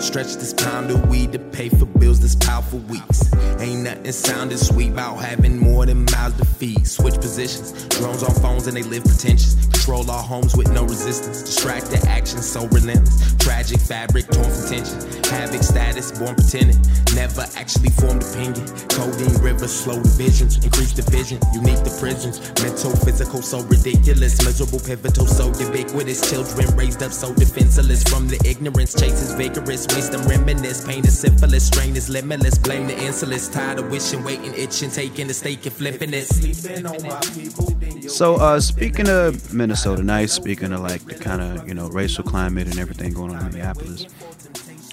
[0.00, 3.32] Stretch this pound of weed to pay for bills this pile for weeks.
[3.60, 6.84] Ain't nothing sounding sweet about having more than mouths to feed.
[6.84, 9.54] Switch positions, drones on phones and they live pretentious.
[9.66, 11.42] Control our homes with no resistance.
[11.42, 13.36] Distracted action so relentless.
[13.36, 14.98] Tragic fabric torn from tension.
[15.30, 16.80] Havoc status born pretending.
[17.14, 18.66] Never actually formed opinion.
[18.88, 21.38] Codeine rivers, slow divisions, increase division.
[21.54, 22.38] Unique to prisons.
[22.62, 24.44] Mental, physical, so ridiculous.
[24.44, 26.20] Miserable, pivotal, so ubiquitous.
[26.30, 28.94] Children raised up so defenseless from the ignorance.
[28.94, 29.86] Chase is vigorous.
[29.94, 30.84] Wisdom reminisce.
[30.86, 31.66] Pain is syphilis.
[31.66, 32.58] Strain is limitless.
[32.58, 33.48] Blame the insolence.
[33.48, 36.26] Tired of wishing, waiting, itching, taking the stake and flipping it.
[36.26, 37.66] Sleeping on my people.
[37.80, 41.74] then you're- So, uh, speaking of Minnesota nice, speaking of like the kind of, you
[41.74, 44.06] know, racial climate and everything going on in Minneapolis,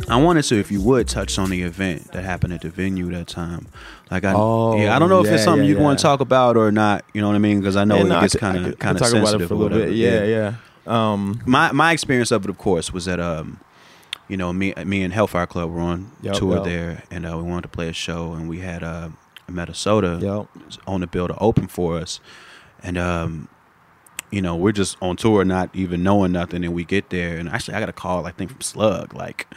[0.09, 3.09] I wanted to, if you would, touch on the event that happened at the venue
[3.11, 3.67] that time.
[4.11, 5.97] Like, I, Oh, yeah, I don't know if it's something yeah, you want yeah.
[5.97, 7.03] to talk about or not.
[7.13, 7.59] You know what I mean?
[7.59, 9.47] Because I know Yeah, it no, gets kind of kind of talk about sensitive it
[9.47, 9.89] for a little whatever.
[9.91, 9.95] bit.
[9.97, 10.53] Yeah, yeah.
[10.87, 13.59] Um, my my experience of it, of course, was that um,
[14.27, 16.65] you know, me me and Hellfire Club were on Yup, tour yup.
[16.65, 19.09] there, and uh, we wanted to play a show, and we had uh,
[19.49, 20.49] Metasota Yup.
[20.87, 22.19] on the bill to open for us,
[22.83, 23.47] and um,
[24.31, 27.49] you know, we're just on tour, not even knowing nothing, and we get there, and
[27.49, 29.47] actually, I got a call, I think from Slug, like.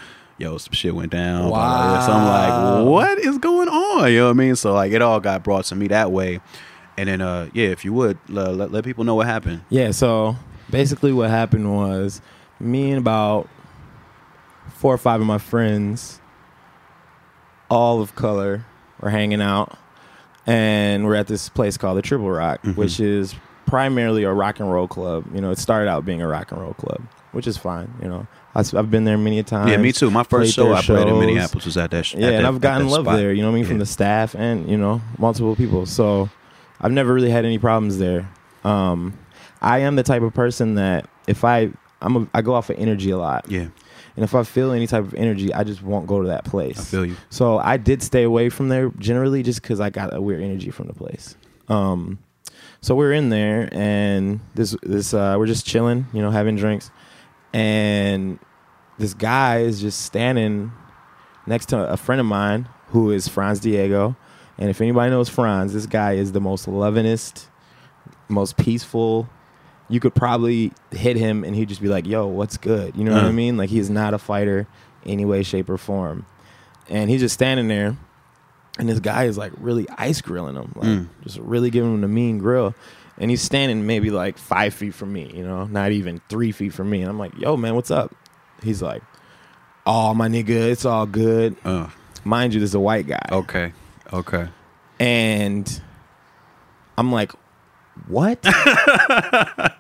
[0.41, 1.49] Yo, some shit went down.
[1.49, 1.99] blah.
[2.07, 4.13] So I'm like, what is going on?
[4.13, 4.55] You know what I mean?
[4.55, 6.39] So like, it all got brought to me that way,
[6.97, 9.63] and then uh, yeah, if you would let, let people know what happened.
[9.69, 10.37] Yeah, so
[10.71, 12.21] basically what happened was
[12.61, 13.49] me and about
[14.75, 16.21] four or five of my friends
[17.71, 18.65] all of color
[19.01, 19.77] were hanging out,
[20.47, 22.77] and we're at this place called the Triple Rock, Mhm.
[22.77, 23.35] which is
[23.67, 25.25] primarily a rock and roll club.
[25.35, 27.03] You know, it started out being a rock and roll club,
[27.33, 27.93] which is fine.
[28.03, 29.71] You know, I, have been there many a times.
[29.71, 30.11] Yeah, me too.
[30.11, 31.19] My first show I played in.
[31.19, 32.07] Minneapolis was at that.
[32.07, 33.17] Sh- Yeah, at and that- I've gotten love spot.
[33.19, 33.33] there.
[33.33, 35.85] You know what I mean, from the staff and you know multiple people.
[35.85, 36.31] So
[36.81, 38.27] I've never really had any problems there.
[38.65, 39.13] Um,
[39.61, 42.79] I am the type of person that if I I'm a, I go off of
[42.79, 43.69] energy a lot, Yeah,
[44.17, 46.79] and if I feel any type of energy, I just won't go to that place.
[46.79, 47.17] I feel you.
[47.31, 50.71] So I did stay away from there generally just because I got a weird energy
[50.71, 51.37] from the place.
[51.69, 52.19] Um,
[52.81, 56.91] so we're in there and this this uh, we're just chilling, you know, having drinks,
[57.53, 58.39] and
[58.99, 60.73] this guy is just standing
[61.47, 64.17] next to a friend of mine who is Franz Diego.
[64.59, 67.47] And if anybody knows Franz, this guy is the most lovingest,
[68.29, 69.29] most peaceful.
[69.89, 73.15] You could probably hit him and he'd just be like, "Yo, what's good?" You know
[73.15, 73.57] what I mean?
[73.57, 74.67] Like he's not a fighter
[75.07, 76.27] any way, shape, or form.
[76.91, 77.97] And he's just standing there,
[78.79, 81.09] and this guy is like really ice grilling him, like Mm.
[81.23, 82.75] just really giving him the mean grill.
[83.21, 86.73] And he's standing maybe like five feet from me, you know, not even three feet
[86.73, 87.01] from me.
[87.01, 88.15] And I'm like, "Yo, man, what's up?"
[88.63, 89.03] He's like,
[89.87, 91.89] "Oh, my nigga, it's all good." Uh,
[92.25, 93.23] Mind you, this is a white guy.
[93.33, 93.73] okay,
[94.13, 94.49] okay.
[95.01, 95.81] And
[96.97, 97.33] I'm like,
[98.07, 98.39] what?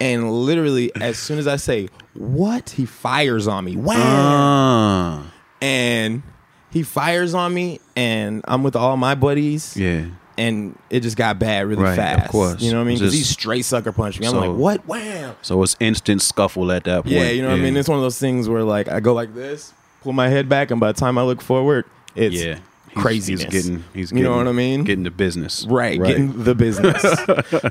[0.00, 2.70] and literally, as soon as I say, what?
[2.70, 3.76] He fires on me.
[3.76, 3.94] Wow.
[3.98, 6.22] Ah, and
[6.70, 10.06] he fires on me, and I'm with all my buddies, yeah.
[10.38, 12.30] and it just got bad really Right, of fast.
[12.30, 12.60] course.
[12.62, 12.98] You know what I mean?
[12.98, 14.26] Because he straight sucker punched me.
[14.26, 14.86] I'm So- like, what?
[14.86, 15.36] Wow.
[15.42, 17.14] So it's instant scuffle at that point.
[17.14, 17.76] Yeah, you know what I mean?
[17.76, 19.72] It's one of those things where, like, I go like this,
[20.02, 22.58] pull my head back, and by the time I look forward, it's yeah.
[22.92, 23.42] He's- craziness.
[23.44, 23.84] He's getting.
[23.94, 24.84] He's You getting, know what I mean?
[24.84, 25.64] Getting the business.
[25.68, 27.02] Right, getting the business.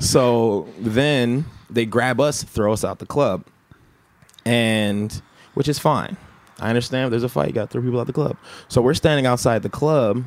[0.10, 3.44] so then they grab us, throw us out the club,
[4.44, 5.22] and
[5.54, 6.16] which is fine.
[6.60, 8.36] I understand there's a fight, you got to throw people out the club.
[8.68, 10.24] So we're standing outside the club,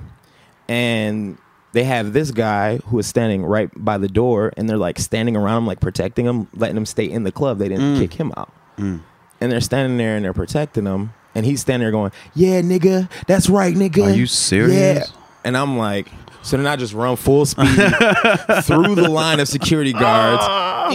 [0.68, 1.38] and
[1.74, 5.36] they have this guy who is standing right by the door, and they're like standing
[5.36, 7.58] around him, like protecting him, letting him stay in the club.
[7.60, 8.00] They didn't Mm.
[8.00, 9.02] kick him out, Mm.
[9.42, 13.10] and they're standing there and they're protecting him, and he's standing there going, "Yeah, nigga,
[13.28, 15.10] that's right, nigga." Are you serious?
[15.10, 15.22] Yeah.
[15.44, 16.10] And I'm like,
[16.46, 17.68] so then I just run full speed
[18.64, 20.44] through the line of security guards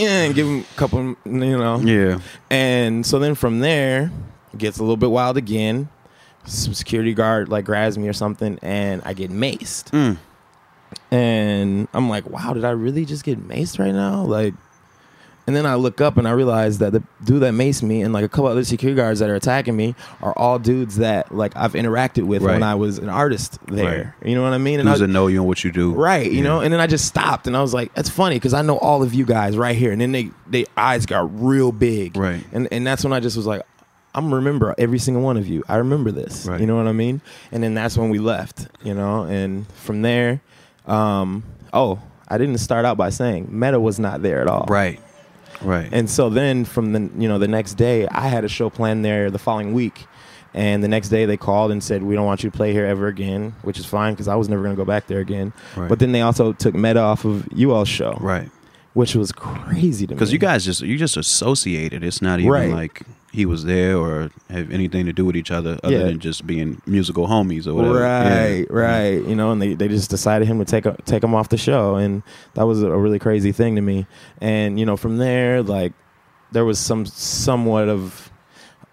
[0.00, 1.80] yeah, and give them a couple, you know.
[1.80, 2.20] Yeah.
[2.50, 4.12] And so then from there,
[4.52, 5.88] it gets a little bit wild again.
[6.44, 9.90] Some security guard like grabs me or something, and I get maced.
[9.90, 10.18] Mm.
[11.10, 14.22] And I'm like, wow, did I really just get maced right now?
[14.22, 14.54] Like,
[15.50, 18.12] and then I look up and I realize that the dude that maced me and
[18.12, 21.56] like a couple other security guards that are attacking me are all dudes that like
[21.56, 22.52] I've interacted with Right.
[22.52, 24.14] when I was an artist there.
[24.24, 24.78] You know what I mean?
[24.78, 25.92] And I Who's to know you and what you do?
[25.92, 26.42] Right, you Yeah.
[26.44, 28.78] know, and then I just stopped and I was like, "That's funny because I know
[28.78, 32.44] all of you guys right here." And then they they eyes got real big, Right.
[32.52, 33.62] And and that's when I just was like,
[34.14, 35.64] "I'm remember every single one of you.
[35.68, 36.60] I remember this." Right.
[36.60, 37.20] You know what I mean?
[37.50, 40.40] And then that's when we left, you know, and from there,
[40.86, 45.00] um, oh, I didn't start out by saying Meta was not there at all, Right.
[45.62, 45.88] Right.
[45.92, 49.04] and so then from the you know the next day, I had a show planned
[49.04, 50.06] there the following week,
[50.54, 52.86] and the next day they called and said we don't want you to play here
[52.86, 55.52] ever again, which is fine because I was never going to go back there again.
[55.76, 55.88] Right.
[55.88, 58.48] But then they also took Meta off of you all's show, right.
[58.94, 60.16] which was crazy to me.
[60.16, 62.02] Because you guys just you just associated.
[62.04, 62.70] It's not even Right.
[62.70, 66.04] like he was there or have anything to do with each other other Yeah.
[66.04, 68.00] than just being musical homies or whatever.
[68.00, 68.64] Right, Yeah.
[68.70, 69.24] right.
[69.24, 71.56] You know, and they, they just decided him to take a, take him off the
[71.56, 72.22] show, and
[72.54, 74.06] that was a really crazy thing to me.
[74.40, 75.92] And you know, from there, like
[76.52, 78.32] there was some somewhat of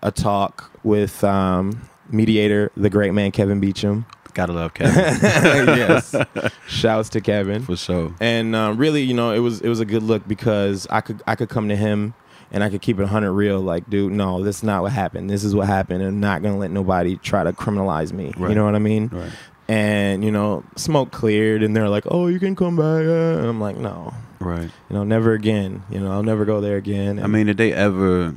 [0.04, 4.06] a talk with um, mediator, the great man Kevin Beacham.
[4.36, 6.14] Gotta love Kevin yes,
[6.68, 7.64] shouts to Kevin.
[7.64, 8.14] for sure.
[8.20, 11.24] And um, really, you know, it was it was a good look because I could
[11.26, 12.14] I could come to him
[12.52, 13.60] and I could keep it hundred real.
[13.62, 15.30] Like, dude, no, this is not what happened.
[15.30, 18.34] This is what happened, and I'm not gonna let nobody try to criminalize me.
[18.38, 18.50] Right.
[18.50, 19.10] You know what I mean?
[19.12, 19.32] Right.
[19.70, 23.46] And you know, smoke cleared, and they're like, "Oh, you can come back." uh," And
[23.48, 24.64] I'm like, "No, Right.
[24.90, 25.84] you know, never again.
[25.90, 28.36] You know, I'll never go there again." I mean, did they ever?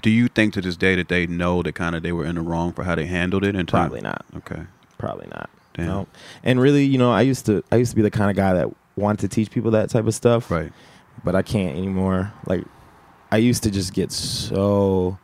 [0.00, 2.36] Do you think to this day that they know that kind of they were in
[2.36, 3.52] the wrong for how they handled it?
[3.52, 3.66] Time?
[3.66, 4.24] probably not.
[4.36, 4.62] Okay.
[4.98, 5.50] Probably not.
[5.74, 5.86] Damn.
[5.86, 6.06] No.
[6.44, 8.54] And really, you know, I used to I used to be the kind of guy
[8.54, 10.50] that wanted to teach people that type of stuff.
[10.50, 10.72] Right.
[11.24, 12.32] but I can't anymore.
[12.46, 12.64] Like
[13.32, 15.18] I used to just get so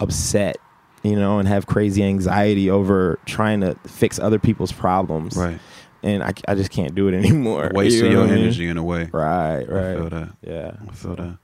[0.00, 0.56] upset,
[1.02, 5.36] you know, and have crazy anxiety over trying to fix other people's problems.
[5.36, 5.58] Right.
[6.02, 7.70] And I, I just can't do it anymore.
[7.74, 8.44] Wasting You your what I mean?
[8.44, 9.08] energy in a way.
[9.12, 10.10] Right, I feel right.
[10.10, 10.28] that.
[10.42, 10.72] Yeah.
[10.88, 11.38] I feel that.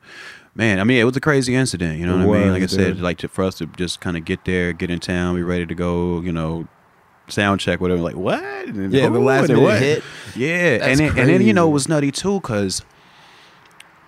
[0.55, 1.99] Man, I mean, it was a crazy incident.
[1.99, 2.53] You know It what I mean?
[2.53, 3.01] was, Like I said, dude.
[3.03, 5.67] like to, for us to just kind of get there, get in town, be ready
[5.67, 6.23] to go.
[6.23, 6.67] You know,
[7.29, 8.01] sound check, whatever.
[8.01, 8.43] Like what?
[8.43, 9.79] And Yeah, the last minute what?
[9.79, 10.03] hit.
[10.35, 12.81] Yeah, That's and then, and then you know it was nutty too because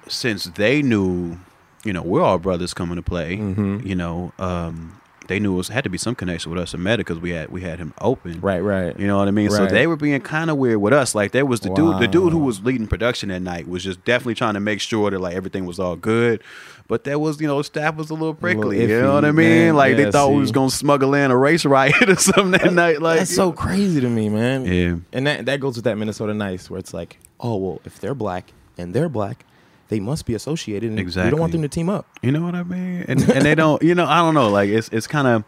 [0.08, 1.38] since they knew,
[1.84, 3.36] you know, we're all brothers coming to play.
[3.36, 3.84] Mhm.
[3.86, 4.94] You know, um,
[5.28, 7.30] they knew it was had to be some connection with us and Meta because we
[7.30, 8.40] had we had him open.
[8.40, 8.98] Right, right.
[8.98, 9.50] You know what I mean?
[9.50, 11.14] So they were being kind of weird with us.
[11.14, 14.02] Like there was the dude, the dude who was leading production that night was just
[14.06, 16.42] definitely trying to make sure that like everything was all good.
[16.88, 18.80] But there was, you know, staff was a little prickly.
[18.80, 19.48] you know what I mean?
[19.66, 19.76] man.
[19.76, 22.72] Like Yeah, they thought we was gonna smuggle in a race riot or something that
[22.72, 23.02] night.
[23.02, 24.64] Like That's so crazy to me, man.
[24.64, 24.96] Yeah.
[25.12, 28.14] And that that goes with that Minnesota nice where it's like, oh well, if they're
[28.14, 29.44] black and they're black,
[29.88, 31.30] they must be associated, and we Exactly.
[31.30, 32.06] don't want them to team up.
[32.22, 33.04] You know what I mean?
[33.08, 33.82] And and they don't.
[33.82, 34.48] You know, I don't know.
[34.48, 35.44] Like it's it's kind of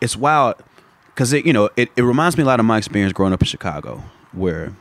[0.00, 0.56] it's wild
[1.06, 3.40] because it you know it, it reminds me a lot of my experience growing up
[3.42, 4.74] in Chicago, where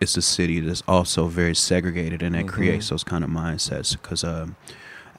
[0.00, 3.92] it's a city that's also very segregated and that creates those kind of mindsets.
[3.92, 4.56] Because um,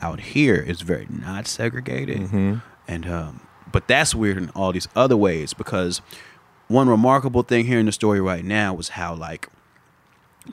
[0.01, 2.29] out here it's very not segregated,
[2.87, 6.01] and um, but that's weird in all these other ways because
[6.67, 9.47] one remarkable thing here in the story right now was how like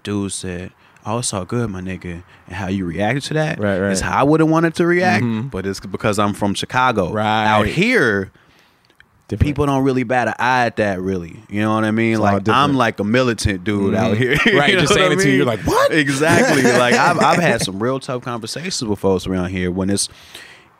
[0.02, 0.72] dude said,
[1.06, 3.92] "Oh, it's all good, my nigga," and how you reacted to that Right, right.
[3.92, 7.12] is how I would have wanted to react, but it's because I'm from Chicago.
[7.12, 7.46] Right.
[7.46, 8.30] out here,
[9.28, 9.46] Different.
[9.46, 11.00] people don't really bat an eye at that.
[11.00, 12.12] Really, you know what I mean?
[12.12, 14.36] It's like I'm like a militant dude out here.
[14.54, 16.62] Right, You just saying I it to you, you're like, "What?" Exactly.
[16.78, 20.08] like I've I've had some real tough conversations with folks around here when it's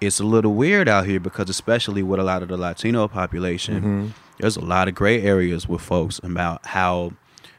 [0.01, 3.75] it's a little weird out here because especially with a lot of the Latino population,
[3.77, 4.07] Mm-hmm.
[4.39, 7.13] there's a lot of gray areas with folks about how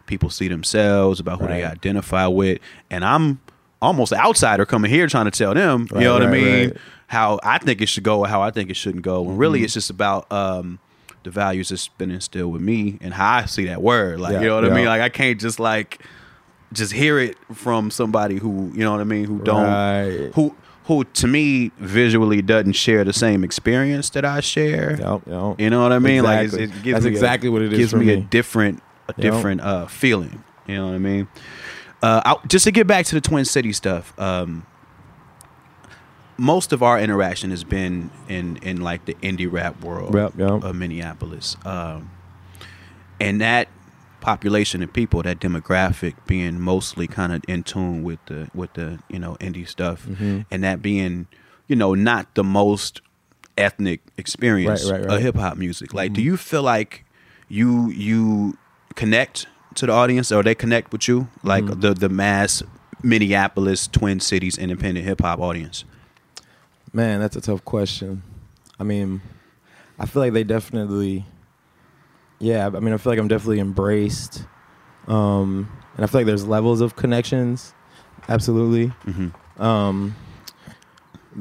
[0.10, 2.60] people see themselves, about who they identify with,
[2.92, 3.40] and I'm
[3.82, 6.70] almost an outsider coming here trying to tell them, Right, you know what I mean,
[6.72, 6.78] right.
[7.08, 9.22] how I think it should go or how I think it shouldn't go.
[9.22, 9.40] When Mm-hmm.
[9.40, 10.80] really it's just about um,
[11.24, 14.20] the values that's been instilled with me and how I see that word.
[14.20, 14.86] Like Yeah, you know what I mean?
[14.86, 16.02] Like I can't just like
[16.74, 20.32] just hear it from somebody who you know what I mean, who don't Right.
[20.36, 20.54] who
[20.86, 24.98] who to me visually doesn't share the same experience that I share.
[25.00, 25.60] Yep, yep.
[25.60, 26.24] You know what I mean?
[26.24, 26.64] Like Exactly.
[26.66, 28.82] it's, it gives That's me a- exactly what it is Gives for me, a different
[29.18, 29.34] a Yep.
[29.34, 30.44] different uh, feeling.
[30.68, 31.28] You know what I mean?
[32.02, 34.18] Uh, I, just to get back to the Twin City stuff.
[34.20, 34.66] Um,
[36.38, 40.40] most of our interaction has been in in like the indie rap world yep.
[40.40, 42.12] of Minneapolis, um,
[43.20, 43.68] and that
[44.22, 49.00] population of people, that demographic, being mostly kind of in tune with the with the
[49.10, 50.42] you know indie stuff, Mm-hmm.
[50.52, 51.28] and that being
[51.68, 53.02] you know not the most
[53.58, 55.94] ethnic experience Right, right, of hip hop music.
[55.94, 57.04] Like, do you feel like
[57.50, 58.58] you you
[58.96, 61.80] connect to the audience, or they connect with you, like Mm-hmm.
[61.82, 62.64] the the mass
[63.04, 65.86] Minneapolis, Twin Cities, independent hip hop audience?
[66.92, 68.24] Man, that's a tough question.
[68.80, 69.22] I mean,
[70.00, 71.26] I feel like they definitely,
[72.40, 72.66] yeah.
[72.68, 74.44] I mean, I feel like I'm definitely embraced,
[75.08, 77.74] um, and I feel like there's levels of connections.
[78.28, 78.88] Absolutely.
[79.06, 79.62] Mm-hmm.
[79.62, 80.16] Um,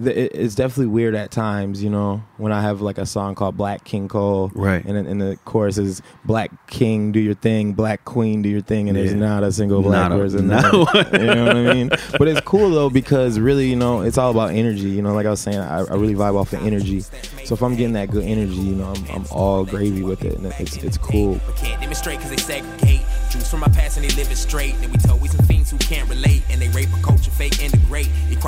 [0.05, 3.85] it's definitely weird at times, you know, when I have like a song called Black
[3.85, 4.85] King Cole, Right.
[4.85, 8.61] And, then- and the chorus is Black King, do your thing, Black Queen, do your
[8.61, 10.47] thing, and there's not a single black Not a- person.
[10.49, 10.85] no.
[10.85, 11.21] there.
[11.21, 11.89] you know what I mean?
[12.19, 14.91] But it's cool though because really, you know, it's all about energy.
[14.91, 17.01] You know, like I was saying, I, I really vibe off of energy.
[17.01, 20.37] So if I'm getting that good energy, you know, I'm, I'm all gravy with it,
[20.37, 21.41] and it's it's cool.
[21.47, 23.01] But can't demonstrate cause they segregate.
[23.31, 24.75] Jews from my past and they live it straight.
[24.83, 25.98] And we told we some fiends who can't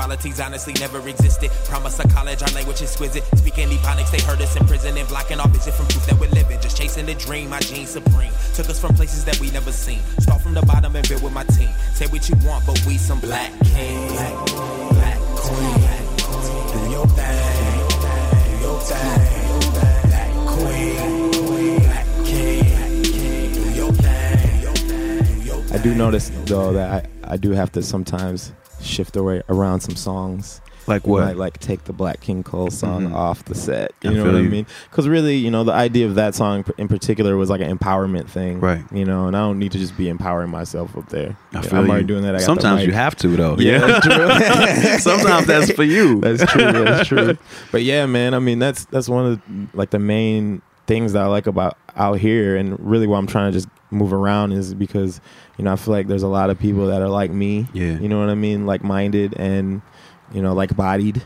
[0.00, 1.50] Equalities honestly never existed.
[1.66, 3.22] Promise of college, our language exquisite.
[3.36, 6.58] Speaking ebonics, they heard us in prison and blocking from proof that we're living.
[6.62, 8.32] Just chasing the dream, my supreme.
[8.54, 10.00] Took us from places that we never seen.
[10.20, 11.68] Start from the bottom and build with my team.
[11.92, 14.08] Say what you want, but we some black king.
[14.08, 14.46] Black,
[14.88, 15.74] black queen.
[16.72, 17.36] Do your thing.
[18.48, 19.20] Do your thing.
[25.72, 29.96] I do notice though that I, I do have to sometimes shift away around some
[29.96, 30.60] songs.
[30.86, 31.24] Like what?
[31.24, 33.14] might like take the Black King Cole song Mhm.
[33.14, 33.92] off the set.
[34.02, 34.66] You I know what I mean?
[34.90, 38.26] Because really, you know, the idea of that song in particular was like an empowerment
[38.28, 38.82] thing, Right.
[38.90, 41.36] You know, and I don't need to just be empowering myself up there.
[41.52, 41.90] I feel I'm you.
[41.92, 42.34] already doing that.
[42.34, 43.56] I got Sometimes you have to though.
[43.58, 44.98] Yeah, that's true.
[44.98, 46.20] Sometimes that's for you.
[46.22, 46.72] That's true.
[46.72, 47.36] That's true.
[47.70, 48.34] But yeah, man.
[48.34, 51.76] I mean, that's that's one of the, like the main things that I like about
[51.94, 55.20] out here, and really why I'm trying to just move around is because
[55.61, 57.68] you know I feel like there's a lot of people that are like me.
[57.75, 57.99] Yeah.
[57.99, 58.64] You know what I mean?
[58.64, 59.83] Like minded and
[60.33, 61.23] you know like bodied.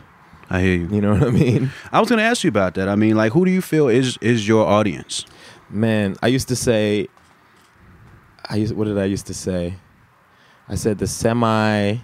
[0.49, 0.89] I hear you.
[0.89, 1.71] You know what I mean?
[1.89, 2.89] I was gonna ask you about that.
[2.89, 5.25] I mean, like, who do you feel is is your audience?
[5.69, 7.07] Man, I used to say.
[8.49, 8.75] I used.
[8.75, 9.75] What did I used to say?
[10.67, 11.95] I said the semi.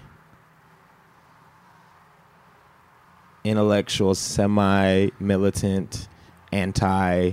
[3.44, 6.08] Intellectual, semi militant,
[6.50, 7.32] anti.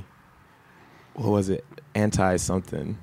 [1.14, 1.64] What was it?
[1.96, 2.98] Anti something.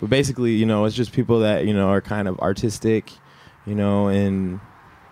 [0.00, 3.12] But basically, you know, it's just people that you know are kind of artistic,
[3.66, 4.60] you know, and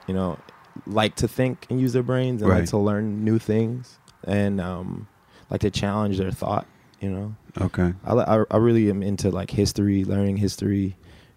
[0.07, 0.39] you know,
[0.87, 2.61] like to think and use their brains and Right.
[2.61, 5.07] like to learn new things and um,
[5.51, 6.67] like to challenge their thought.
[7.01, 7.93] You know, Okay.
[8.05, 10.97] I, I I really am into like history, learning history,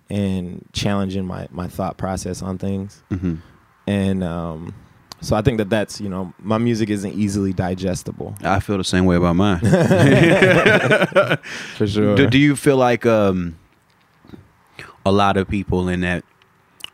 [0.09, 3.03] and challenging my my thought process on things.
[3.11, 3.35] Mm-hmm.
[3.87, 4.73] And um,
[5.21, 8.83] so I think that that's you know my music isn't easily digestible I feel the
[8.83, 9.59] same way about mine.
[11.77, 12.15] for sure.
[12.15, 13.57] do, do you feel like um,
[15.05, 16.23] a lot of people in that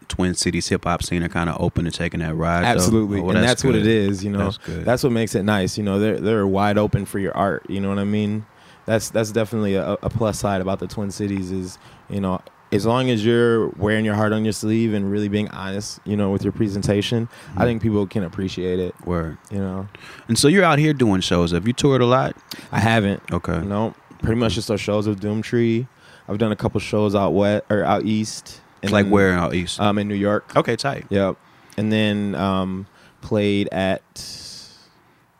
[0.07, 2.63] Twin Cities hip hop scene are kind of open to taking that ride?
[2.63, 4.23] Absolutely, Oh, and that's what it is.
[4.23, 4.85] You know, That's good.
[4.85, 5.77] that's what makes it nice.
[5.77, 7.69] You know, they're they're wide open for your art.
[7.69, 8.45] You know what I mean?
[8.85, 11.77] That's that's definitely a, a plus side about the Twin Cities is
[12.09, 12.41] you know
[12.71, 16.17] as long as you're wearing your heart on your sleeve and really being honest, you
[16.17, 17.61] know, with your presentation, Mm-hmm.
[17.61, 18.93] I think people can appreciate it.
[19.05, 19.37] Word.
[19.51, 19.87] You know,
[20.27, 21.51] And so you're out here doing shows.
[21.51, 22.35] Have you toured a lot?
[22.71, 23.21] I haven't.
[23.31, 23.59] Okay.
[23.61, 25.87] No, pretty much just those shows with Doomtree.
[26.27, 28.59] I've done a couple shows out west or out east.
[28.81, 29.79] It's like then, where out east?
[29.79, 30.55] Um, in New York.
[30.55, 31.05] okay, tight.
[31.09, 31.37] Yep.
[31.77, 32.85] And then um,
[33.21, 34.03] played at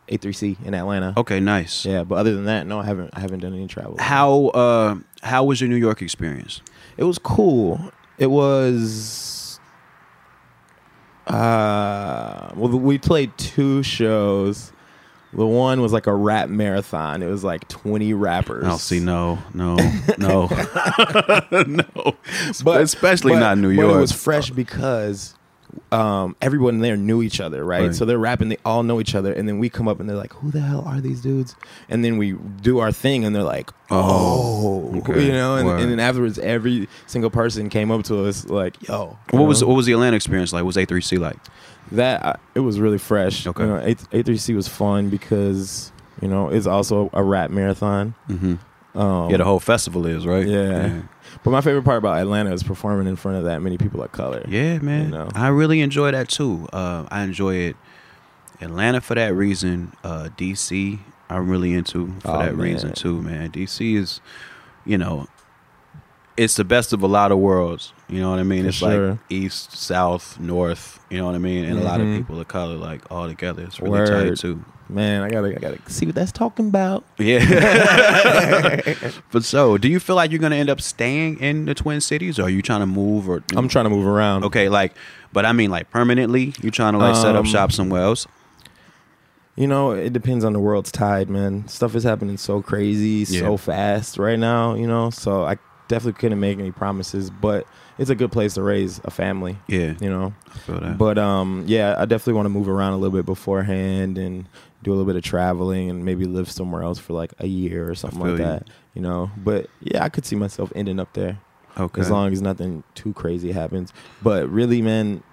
[0.09, 1.13] A3C in Atlanta.
[1.17, 1.85] Okay, nice.
[1.85, 3.09] Yeah, but other than that, no, I haven't.
[3.13, 3.97] I haven't done any travel.
[3.99, 6.61] How uh how was your New York experience?
[6.97, 7.79] It was cool.
[8.17, 9.59] It was.
[11.27, 14.71] Uh, well, we played two shows.
[15.33, 17.21] The one was like a rap marathon.
[17.21, 18.65] It was like twenty rappers.
[18.65, 18.99] I'll see.
[19.01, 19.75] No, no,
[20.17, 20.47] no,
[21.51, 22.15] no.
[22.63, 23.95] but especially but- not New but York.
[23.95, 25.35] it was fresh because
[25.91, 27.87] um, everyone there knew each other, right?
[27.87, 27.95] Right.
[27.95, 30.17] So they're rapping, they all know each other, and then we come up and they're
[30.17, 31.55] like, "Who the hell are these dudes?"
[31.89, 35.25] And then we do our thing, and they're like, Oh, "Oh, okay.
[35.25, 39.17] you know." And, and then afterwards, every single person came up to us like, "Yo,
[39.31, 40.61] What was what was the Atlanta experience like?
[40.63, 41.37] What was A3C like?
[41.91, 43.45] that?" I, it was really fresh.
[43.47, 43.63] Okay.
[43.63, 45.91] you know, A three C was fun because
[46.21, 48.13] you know it's also a rap marathon.
[48.29, 48.99] Mm-hmm.
[48.99, 50.47] Um, yeah, the whole festival is right.
[50.47, 51.01] Yeah.
[51.43, 54.11] But my favorite part about Atlanta is performing in front of that many people of
[54.11, 54.43] color.
[54.47, 55.05] Yeah, man.
[55.05, 55.29] You know.
[55.33, 56.67] I really enjoy that too.
[56.73, 57.75] Uh, I enjoy it.
[58.59, 59.93] Atlanta for that reason.
[60.03, 62.65] Uh, DC, I'm really into for Oh, that man.
[62.73, 63.51] reason too, man.
[63.51, 64.19] DC is,
[64.85, 65.27] you know,
[66.35, 67.93] it's the best of a lot of worlds.
[68.09, 68.63] You know what I mean?
[68.63, 69.09] For it's sure.
[69.11, 70.99] like east, south, north.
[71.09, 71.65] You know what I mean?
[71.65, 72.17] And a lot of Mhm.
[72.17, 73.63] people of color, like all together.
[73.63, 74.37] It's really tight Word.
[74.37, 74.63] too.
[74.89, 77.03] Man, I gotta, I gotta see what that's talking about.
[77.17, 77.41] Yeah.
[79.31, 82.39] but so, do you feel like you're gonna end up staying in the Twin Cities,
[82.39, 83.27] or are you trying to move?
[83.29, 84.45] Or I'm trying to move around.
[84.45, 84.93] Okay, like,
[85.33, 88.25] but I mean, like permanently, you trying to like set up Um, shop somewhere else?
[89.57, 91.67] You know, it depends on the world's tide, man.
[91.67, 93.41] Stuff is happening so crazy, Yeah.
[93.41, 94.75] so fast right now.
[94.75, 95.57] You know, so I
[95.89, 97.65] definitely couldn't make any promises, but
[97.97, 99.57] it's a good place to raise a family.
[99.67, 100.33] Yeah, You know,
[100.65, 100.97] feel that.
[100.97, 104.47] but um, yeah, I definitely want to move around a little bit beforehand and
[104.83, 107.89] do a little bit of traveling and maybe live somewhere else for like a year
[107.89, 108.37] or something like you.
[108.37, 108.67] that.
[108.93, 111.39] You know, but yeah, I could see myself ending up there.
[111.77, 113.91] okay, as long as nothing too crazy happens.
[114.21, 115.23] But really, man,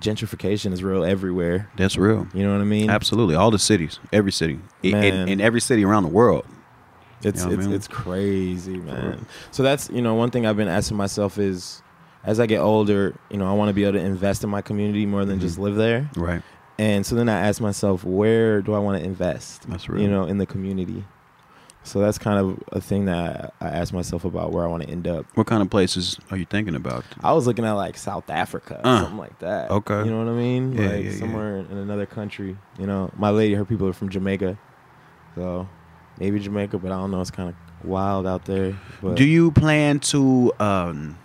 [0.00, 1.70] gentrification is real everywhere.
[1.76, 2.26] that's real.
[2.34, 2.90] You know what I mean?
[2.90, 6.44] Absolutely, all the cities, every city, I- in, in every city around the world.
[7.22, 7.76] It's You know what I it's mean?
[7.76, 9.26] it's crazy, man.
[9.50, 11.82] So that's you know one thing I've been asking myself is,
[12.24, 14.62] as I get older, you know, I want to be able to invest in my
[14.62, 15.42] community more than Mhm.
[15.42, 16.10] just live there.
[16.16, 16.42] Right.
[16.78, 19.68] And so then I ask myself, where do I want to invest?
[19.68, 20.02] That's real.
[20.02, 21.04] You know, in the community.
[21.86, 24.82] So that's kind of a thing that I, I ask myself about where I want
[24.84, 25.26] to end up.
[25.34, 27.04] What kind of places are you thinking about?
[27.22, 29.70] I was looking at like South Africa, Uh, something like that.
[29.70, 29.98] okay.
[30.02, 30.72] you know what I mean?
[30.72, 31.18] Yeah, like yeah, yeah.
[31.18, 32.56] somewhere in another country.
[32.78, 34.56] You know, my lady, her people are from Jamaica,
[35.34, 35.68] so
[36.18, 37.20] maybe Jamaica, but I don't know.
[37.20, 37.54] It's kind of
[37.86, 38.76] wild out there.
[39.02, 41.18] But Do you plan to, um,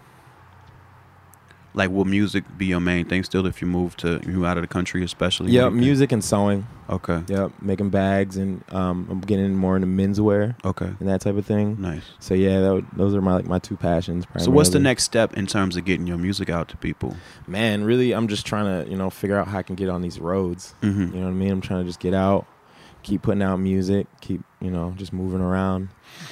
[1.76, 4.64] like, will music be your main thing still if you move to you out of
[4.64, 5.52] the country, especially?
[5.52, 5.86] Yeah, What do you think?
[5.88, 6.68] music and sewing.
[6.90, 7.22] Okay.
[7.28, 10.92] Yep, making bags and um, I'm getting more into menswear Okay.
[11.00, 11.80] and that type of thing.
[11.80, 12.02] Nice.
[12.20, 14.26] So yeah, that those are my like my two passions.
[14.40, 17.16] So, what's the next step in terms of getting your music out to people?
[17.46, 20.02] Man, really, I'm just trying to you know figure out how I can get on
[20.02, 20.74] these roads.
[20.82, 21.00] Mm-hmm.
[21.14, 21.52] You know what I mean?
[21.52, 22.48] I'm trying to just get out,
[23.04, 25.90] keep putting out music, keep you know just moving around,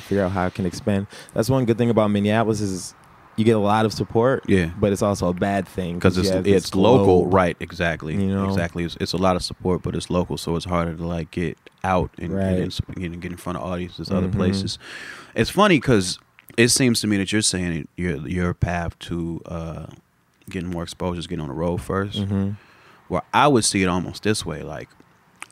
[0.08, 1.08] figure out how I can expand.
[1.34, 2.94] That's one good thing about Minneapolis is
[3.36, 4.72] you get a lot of support, Yeah.
[4.80, 7.34] but it's also a bad thing because it's you have this it's local, globe.
[7.36, 7.56] right?
[7.60, 8.46] Exactly, You know?
[8.50, 8.84] exactly.
[8.84, 11.56] It's, it's a lot of support, but it's local, so it's harder to like get
[11.84, 12.44] out and, Right.
[12.46, 14.34] and, and get, in- get in front of audiences other Mhm.
[14.36, 14.80] places.
[15.36, 16.18] It's funny because
[16.58, 19.86] it seems to me that you're saying it, your your path to uh,
[20.50, 22.56] getting more exposure is getting on the road 1st Mhm.
[23.08, 24.90] Where I would see it almost this way, like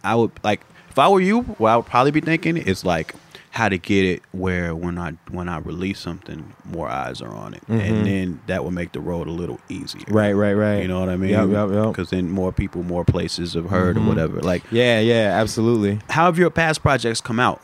[0.06, 3.14] I would like if I were you, what I would probably be thinking is like
[3.52, 7.54] how to get it where when I when I release something, more eyes are on
[7.54, 7.80] it, Mhm.
[7.90, 10.04] and then that would make the road a little easier.
[10.10, 10.82] Right, right, right.
[10.82, 11.30] You know what I mean?
[11.32, 11.88] Yep, yep, yep.
[11.88, 14.06] Because then more people, more places have heard Mhm.
[14.06, 14.42] or whatever.
[14.42, 16.00] Like, Yeah, yeah, absolutely.
[16.10, 17.62] how have your past projects come out?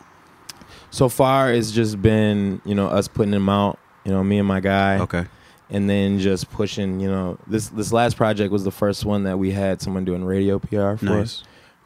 [0.92, 3.78] So far, it's just been you know us putting them out.
[4.06, 4.98] You know, me and my guy.
[5.00, 5.26] Okay.
[5.74, 7.00] and then just pushing.
[7.00, 10.26] You know, this this last project was the first one that we had someone doing
[10.26, 11.06] radio PR for.
[11.06, 11.44] Nice.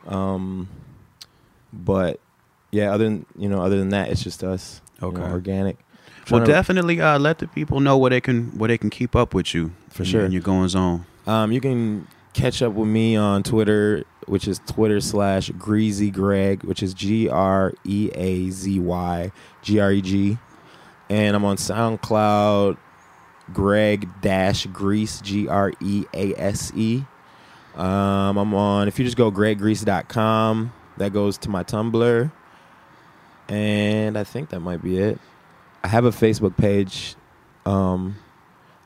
[0.07, 0.67] Um,
[1.73, 2.19] but
[2.71, 4.81] yeah, other than you know, other than that, it's just us.
[5.01, 5.17] you Okay.
[5.21, 5.77] know, organic.
[5.77, 8.89] Well, Trying to- definitely uh, let the people know where they can where they can
[8.89, 10.23] keep up with you For and- sure.
[10.25, 11.05] And your goings on.
[11.27, 16.63] Um, you can catch up with me on Twitter, which is Twitter slash Greasy Greg,
[16.63, 19.31] which is G R E A Z Y
[19.61, 20.37] G R E G,
[21.09, 22.77] and I'm on SoundCloud,
[23.53, 27.03] Greg dash Grease G R E A S E.
[27.75, 28.87] Um, I'm on.
[28.87, 32.31] If you just go greggrease.com, that goes to my Tumblr,
[33.49, 35.19] and I think that might be it.
[35.83, 37.15] I have a Facebook page.
[37.65, 38.15] Um,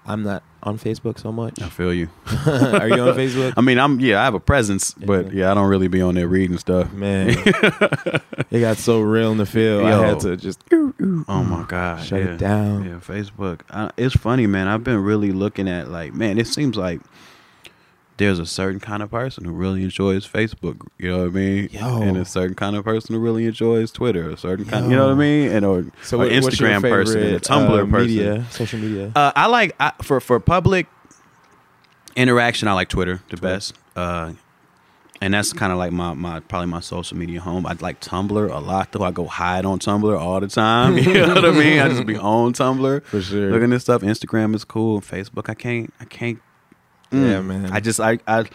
[0.05, 1.61] I'm not on Facebook so much.
[1.61, 2.09] I feel you.
[2.47, 3.53] Are you on Facebook?
[3.55, 6.15] I mean, I'm yeah, I have a presence, but yeah, I don't really be on
[6.15, 6.91] there reading stuff.
[6.91, 7.29] Man,
[8.49, 9.85] it got so real in the field.
[9.85, 12.37] I had to just Oh my god, Shut it yeah.
[12.37, 12.85] down.
[12.85, 13.61] Yeah, Facebook.
[13.69, 14.67] I, it's funny, man.
[14.67, 17.01] I've been really looking at like, man, it seems like
[18.19, 20.85] there's a certain kind of person who really enjoys Facebook.
[20.97, 21.69] You know what I mean?
[21.71, 22.01] Yo.
[22.01, 24.29] And a certain kind of person who really enjoys Twitter.
[24.29, 25.49] A certain kind, you know what I mean?
[25.51, 26.17] And or, so.
[26.17, 27.91] or what- Instagram person and a Tumblr uh, person.
[27.91, 29.11] media, social media.
[29.15, 30.85] Uh, I like I, for for public
[32.15, 32.67] interaction.
[32.67, 34.33] I like Twitter the best, uh,
[35.21, 37.65] and that's kind of like my my probably my social media home.
[37.65, 39.03] I like Tumblr a lot though.
[39.03, 40.97] I go hide on Tumblr all the time.
[40.97, 41.79] You know what I mean?
[41.79, 43.51] I just be on Tumblr For sure.
[43.51, 44.01] looking at stuff.
[44.01, 45.01] Instagram is cool.
[45.01, 46.39] Facebook, I can't I can't.
[47.11, 47.71] Yeah, man.
[47.71, 48.45] I just I I.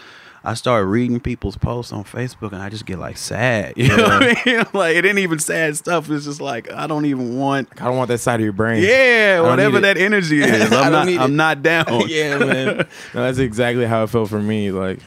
[0.47, 3.73] I start reading people's posts on Facebook and I just get like sad.
[3.79, 4.65] You know what I mean?
[4.75, 6.11] Like it ain't even sad stuff.
[6.11, 8.83] It's just like I don't even want I don't want that side of your brain.
[8.83, 10.71] yeah, whatever that energy is.
[10.71, 11.35] I'm don't I'm it.
[11.35, 11.87] not down.
[12.09, 12.77] yeah, man.
[12.77, 14.71] No, that's exactly how it felt for me.
[14.71, 14.99] Like,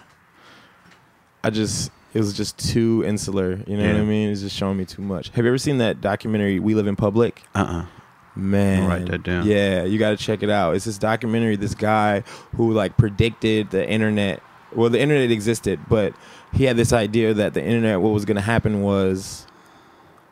[1.44, 3.60] I just it was just too insular.
[3.68, 4.30] You know what I mean?
[4.30, 5.30] It's just showing me too much.
[5.30, 7.44] Have you ever seen that documentary "We Live in Public"?
[7.54, 7.60] Uh.
[7.60, 7.86] uh
[8.38, 9.46] Man, I'll write that down.
[9.46, 10.76] Yeah, you got to check it out.
[10.76, 11.56] It's this documentary.
[11.56, 12.22] This guy
[12.56, 14.42] who like predicted the internet.
[14.76, 16.14] Well, the internet existed, but
[16.54, 18.02] he had this idea that the internet.
[18.02, 19.48] What was going to happen was,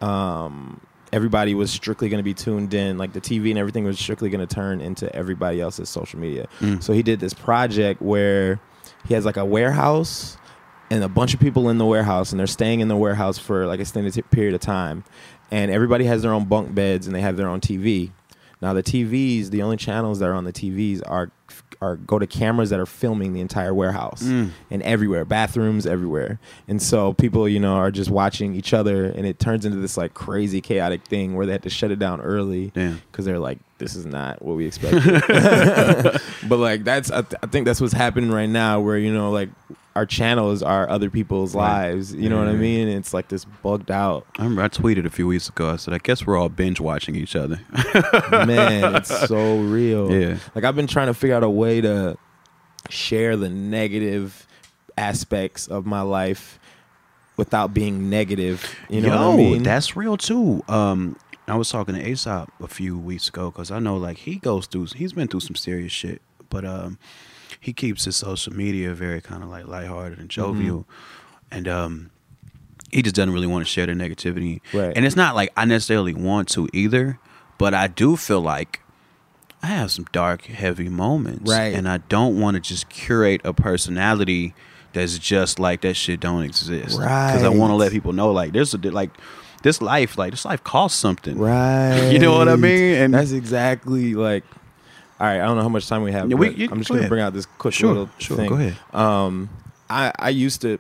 [0.02, 0.82] um,
[1.12, 2.98] everybody was strictly going to be tuned in.
[2.98, 6.48] Like the TV and everything was strictly going to turn into everybody else's social media.
[6.60, 6.84] Mm.
[6.84, 8.60] So he did this project where
[9.08, 10.38] he has like a warehouse
[10.92, 13.66] and a bunch of people in the warehouse and they're staying in the warehouse for
[13.66, 15.04] like a extended period of time
[15.52, 18.12] and everybody has their own bunk beds and they have their own TV.
[18.62, 21.32] Now the TVs, the only channels that are on the TVs are
[21.82, 24.52] are go to cameras that are filming the entire warehouse Mm.
[24.72, 26.40] and everywhere, bathrooms everywhere.
[26.70, 29.98] And so people, you know, are just watching each other and it turns into this
[29.98, 32.72] like crazy chaotic thing where they had to shut it down early
[33.12, 35.04] because they're like, this is not what we expected.
[36.48, 39.30] but like that's I, th- I think that's what's happening right now where you know
[39.32, 39.50] like
[39.96, 41.88] our channels are other people's Right.
[41.92, 45.06] lives you know what i mean it's like this bugged out I remember I tweeted
[45.06, 45.70] a few weeks ago.
[45.70, 47.60] I said, I guess we're all binge watching each other.
[48.46, 50.38] man it's so real Yeah.
[50.54, 52.18] like i've been trying to figure out a way to
[52.90, 54.46] share the negative
[54.98, 56.60] aspects of my life
[57.38, 60.64] without being negative you know Yo, what i mean that's real too.
[60.68, 61.18] Um,
[61.48, 64.66] I was talking to Aesop a few weeks ago because I know like he goes
[64.66, 64.88] through.
[64.96, 66.98] He's been through some serious shit, but um,
[67.66, 71.56] he keeps his social media very kind of like lighthearted and jovial, Mm-hmm.
[71.58, 72.10] and um,
[72.92, 74.62] he just doesn't really want to share the negativity.
[74.74, 74.94] Right.
[74.96, 77.20] And it's not like I necessarily want to either,
[77.58, 78.82] but I do feel like
[79.64, 81.74] I have some dark, heavy moments, Right.
[81.74, 84.54] And I don't want to just curate a personality
[84.94, 87.32] that's just like that shit don't exist, right?
[87.32, 89.10] Because I want to let people know like there's a like
[89.64, 92.94] this life like this life costs something, right You know what I mean?
[92.96, 94.44] And- that's exactly like
[95.20, 96.80] all right i don't know how much time we have Yeah, we- but you- i'm
[96.80, 97.10] just go gonna ahead.
[97.10, 98.76] bring out this quick Sure, little sure, thing go ahead.
[98.94, 99.50] um
[99.90, 100.78] i i used to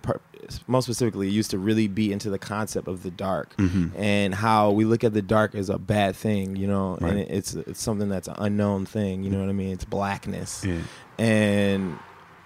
[0.67, 3.91] most specifically used to really be into the concept of the dark Mhm.
[3.97, 7.11] and how we look at the dark as a bad thing you know Right.
[7.11, 9.85] and it, it's it's something that's an unknown thing you know what i mean it's
[9.85, 10.81] blackness Yeah.
[11.17, 11.97] and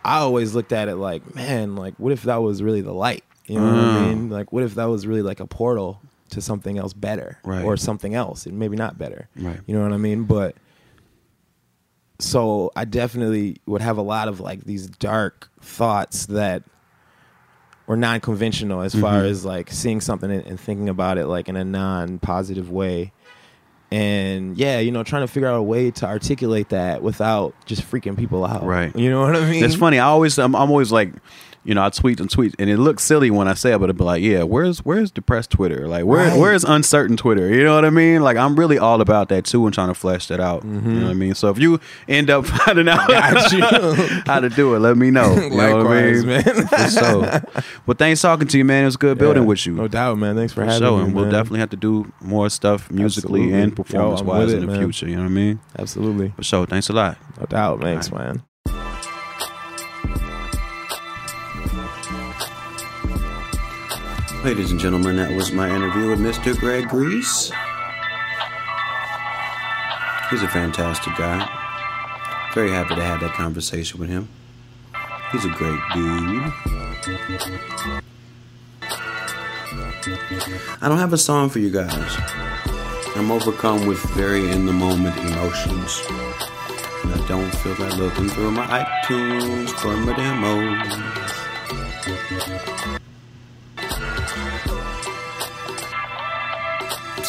[0.06, 3.24] I always looked at it like, man, like what if that was really the light?
[3.48, 4.08] You know what I Mm.
[4.08, 4.30] mean?
[4.30, 7.66] Like what if that was really like a portal to something else better, Right.
[7.66, 9.28] or something else, and maybe not better.
[9.36, 9.60] Right.
[9.68, 10.24] You know what I mean?
[10.24, 10.56] But
[12.20, 16.64] so I definitely would have a lot of like these dark thoughts that
[17.88, 19.30] were non-conventional as far Mhm.
[19.30, 23.14] as like seeing something and, and thinking about it like in a non-positive way
[23.92, 27.82] and yeah you know trying to figure out a way to articulate that without just
[27.82, 28.96] freaking people out Right.
[28.96, 29.98] you know what i mean It's funny.
[29.98, 31.12] I always, I'm, I'm always like,
[31.66, 33.90] you know, I tweet and tweet, and it looks silly when I say it, but
[33.90, 35.88] I'd be like, yeah, where's where's depressed Twitter?
[35.88, 36.40] Like, where Right.
[36.40, 37.50] where's uncertain Twitter?
[37.54, 38.22] You know what I mean?
[38.22, 40.64] Like, I'm really all about that too, and trying to flesh that out.
[40.64, 40.90] Mm-hmm.
[40.90, 41.36] You know what I mean?
[41.36, 43.12] So if you end up finding out
[44.26, 45.36] how to do it, let me know.
[45.50, 46.26] You know what I mean?
[46.28, 46.90] man.
[46.90, 47.42] Sure.
[47.86, 48.84] Well, thanks talking to you, man.
[48.84, 49.74] It was good building with you.
[49.74, 52.12] no doubt man thanks for, For having sure, me and we'll definitely have to do
[52.22, 53.62] more stuff musically Absolutely.
[53.62, 54.80] and performance wise in the man.
[54.80, 55.08] future.
[55.08, 55.60] You know what I mean?
[55.78, 56.66] absolutely For sure.
[56.66, 57.18] Thanks a lot.
[57.40, 58.26] no doubt thanks right.
[58.26, 58.44] man
[64.44, 66.58] Ladies and gentlemen, that was my interview with Mr.
[66.58, 67.52] Greg Grease.
[70.30, 71.46] He's a fantastic guy.
[72.54, 74.30] Very happy to have that conversation with him.
[75.34, 76.54] He's a great dude.
[80.82, 82.18] I don't have a song for you guys.
[83.18, 86.02] I'm overcome with very in the moment emotions.
[87.04, 91.20] And I don't feel like looking through my iTunes for my demos.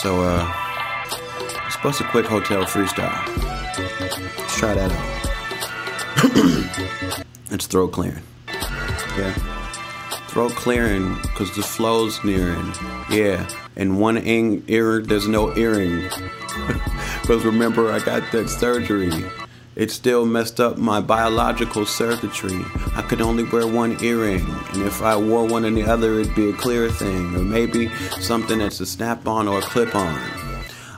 [0.01, 0.51] So, uh,
[1.62, 3.20] let's bust a quick hotel freestyle.
[4.38, 5.20] Let's try that out.
[7.51, 8.22] it's throat clearing.
[8.48, 9.34] Okay?
[10.28, 12.72] Throat clearing because the flow's nearing.
[13.11, 13.46] Yeah,
[13.76, 16.09] and one ing- ear, there's no earring.
[17.20, 19.11] Because remember, I got that surgery.
[19.80, 22.60] It still messed up my biological circuitry.
[22.94, 26.34] I could only wear one earring, and if I wore one and the other, it'd
[26.34, 27.88] be a clear thing, or maybe
[28.20, 30.20] something that's a snap on or a clip on.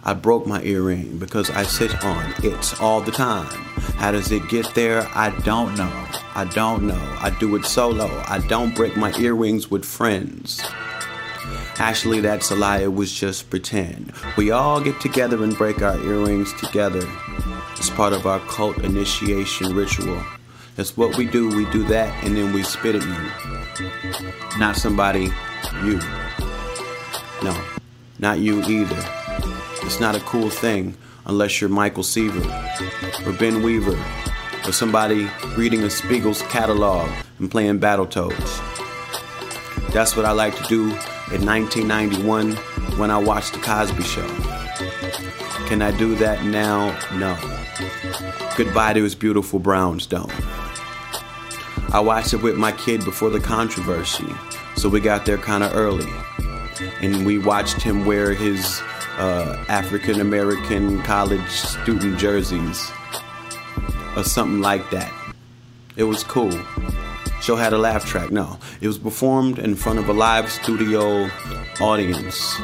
[0.02, 3.46] I broke my earring because I sit on it all the time.
[3.98, 5.06] How does it get there?
[5.14, 6.06] I don't know.
[6.34, 7.16] I don't know.
[7.20, 8.08] I do it solo.
[8.26, 10.60] I don't break my earrings with friends.
[11.78, 12.80] Actually, that's a lie.
[12.80, 14.12] It was just pretend.
[14.36, 17.06] We all get together and break our earrings together.
[17.82, 20.22] It's part of our cult initiation ritual.
[20.76, 21.48] That's what we do.
[21.48, 24.56] We do that and then we spit at you.
[24.56, 25.32] Not somebody,
[25.82, 25.98] you.
[27.42, 27.60] No,
[28.20, 29.04] not you either.
[29.82, 32.48] It's not a cool thing unless you're Michael Seaver
[33.26, 34.00] or Ben Weaver
[34.64, 37.10] or somebody reading a Spiegel's catalog
[37.40, 38.60] and playing Battletoads.
[39.92, 40.82] That's what I like to do
[41.34, 42.52] in 1991
[42.96, 44.28] when I watched The Cosby Show.
[45.66, 46.96] Can I do that now?
[47.18, 47.61] No.
[48.56, 50.30] Goodbye to his beautiful brownstone.
[51.92, 54.28] I watched it with my kid before the controversy,
[54.76, 56.10] so we got there kind of early.
[57.00, 58.80] And we watched him wear his
[59.18, 62.90] uh, African American college student jerseys
[64.16, 65.12] or something like that.
[65.96, 66.58] It was cool.
[67.40, 68.30] Show had a laugh track.
[68.30, 71.28] No, it was performed in front of a live studio
[71.80, 72.56] audience,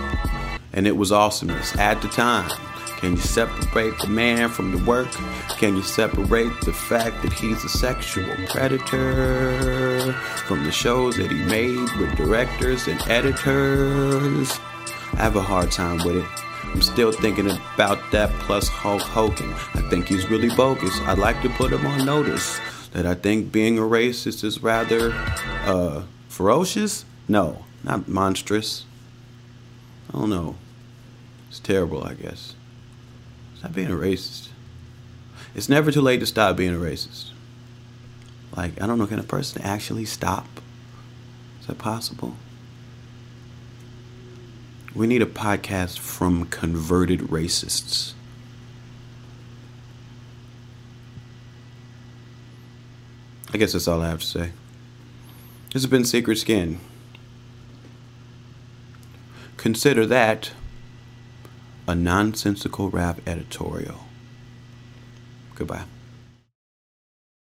[0.72, 2.50] and it was awesomeness at the time.
[2.98, 5.08] Can you separate the man from the work?
[5.56, 10.12] Can you separate the fact that he's a sexual predator
[10.46, 14.58] from the shows that he made with directors and editors?
[15.12, 16.28] I have a hard time with it.
[16.64, 19.52] I'm still thinking about that plus Hulk Hogan.
[19.74, 20.98] I think he's really bogus.
[21.02, 22.58] I'd like to put him on notice
[22.90, 25.12] that I think being a racist is rather
[25.64, 27.04] uh, ferocious.
[27.28, 28.84] No, not monstrous.
[30.12, 30.56] I don't know.
[31.48, 32.56] It's terrible, I guess.
[33.58, 34.48] Stop being a racist.
[35.54, 37.30] It's never too late to stop being a racist.
[38.56, 40.46] Like, I don't know, can a person actually stop?
[41.60, 42.36] Is that possible?
[44.94, 48.14] We need a podcast from converted racists.
[53.52, 54.52] I guess that's all I have to say.
[55.72, 56.80] This has been Secret Skin.
[59.56, 60.52] Consider that
[61.88, 64.04] a nonsensical rap editorial.
[65.54, 65.84] Goodbye.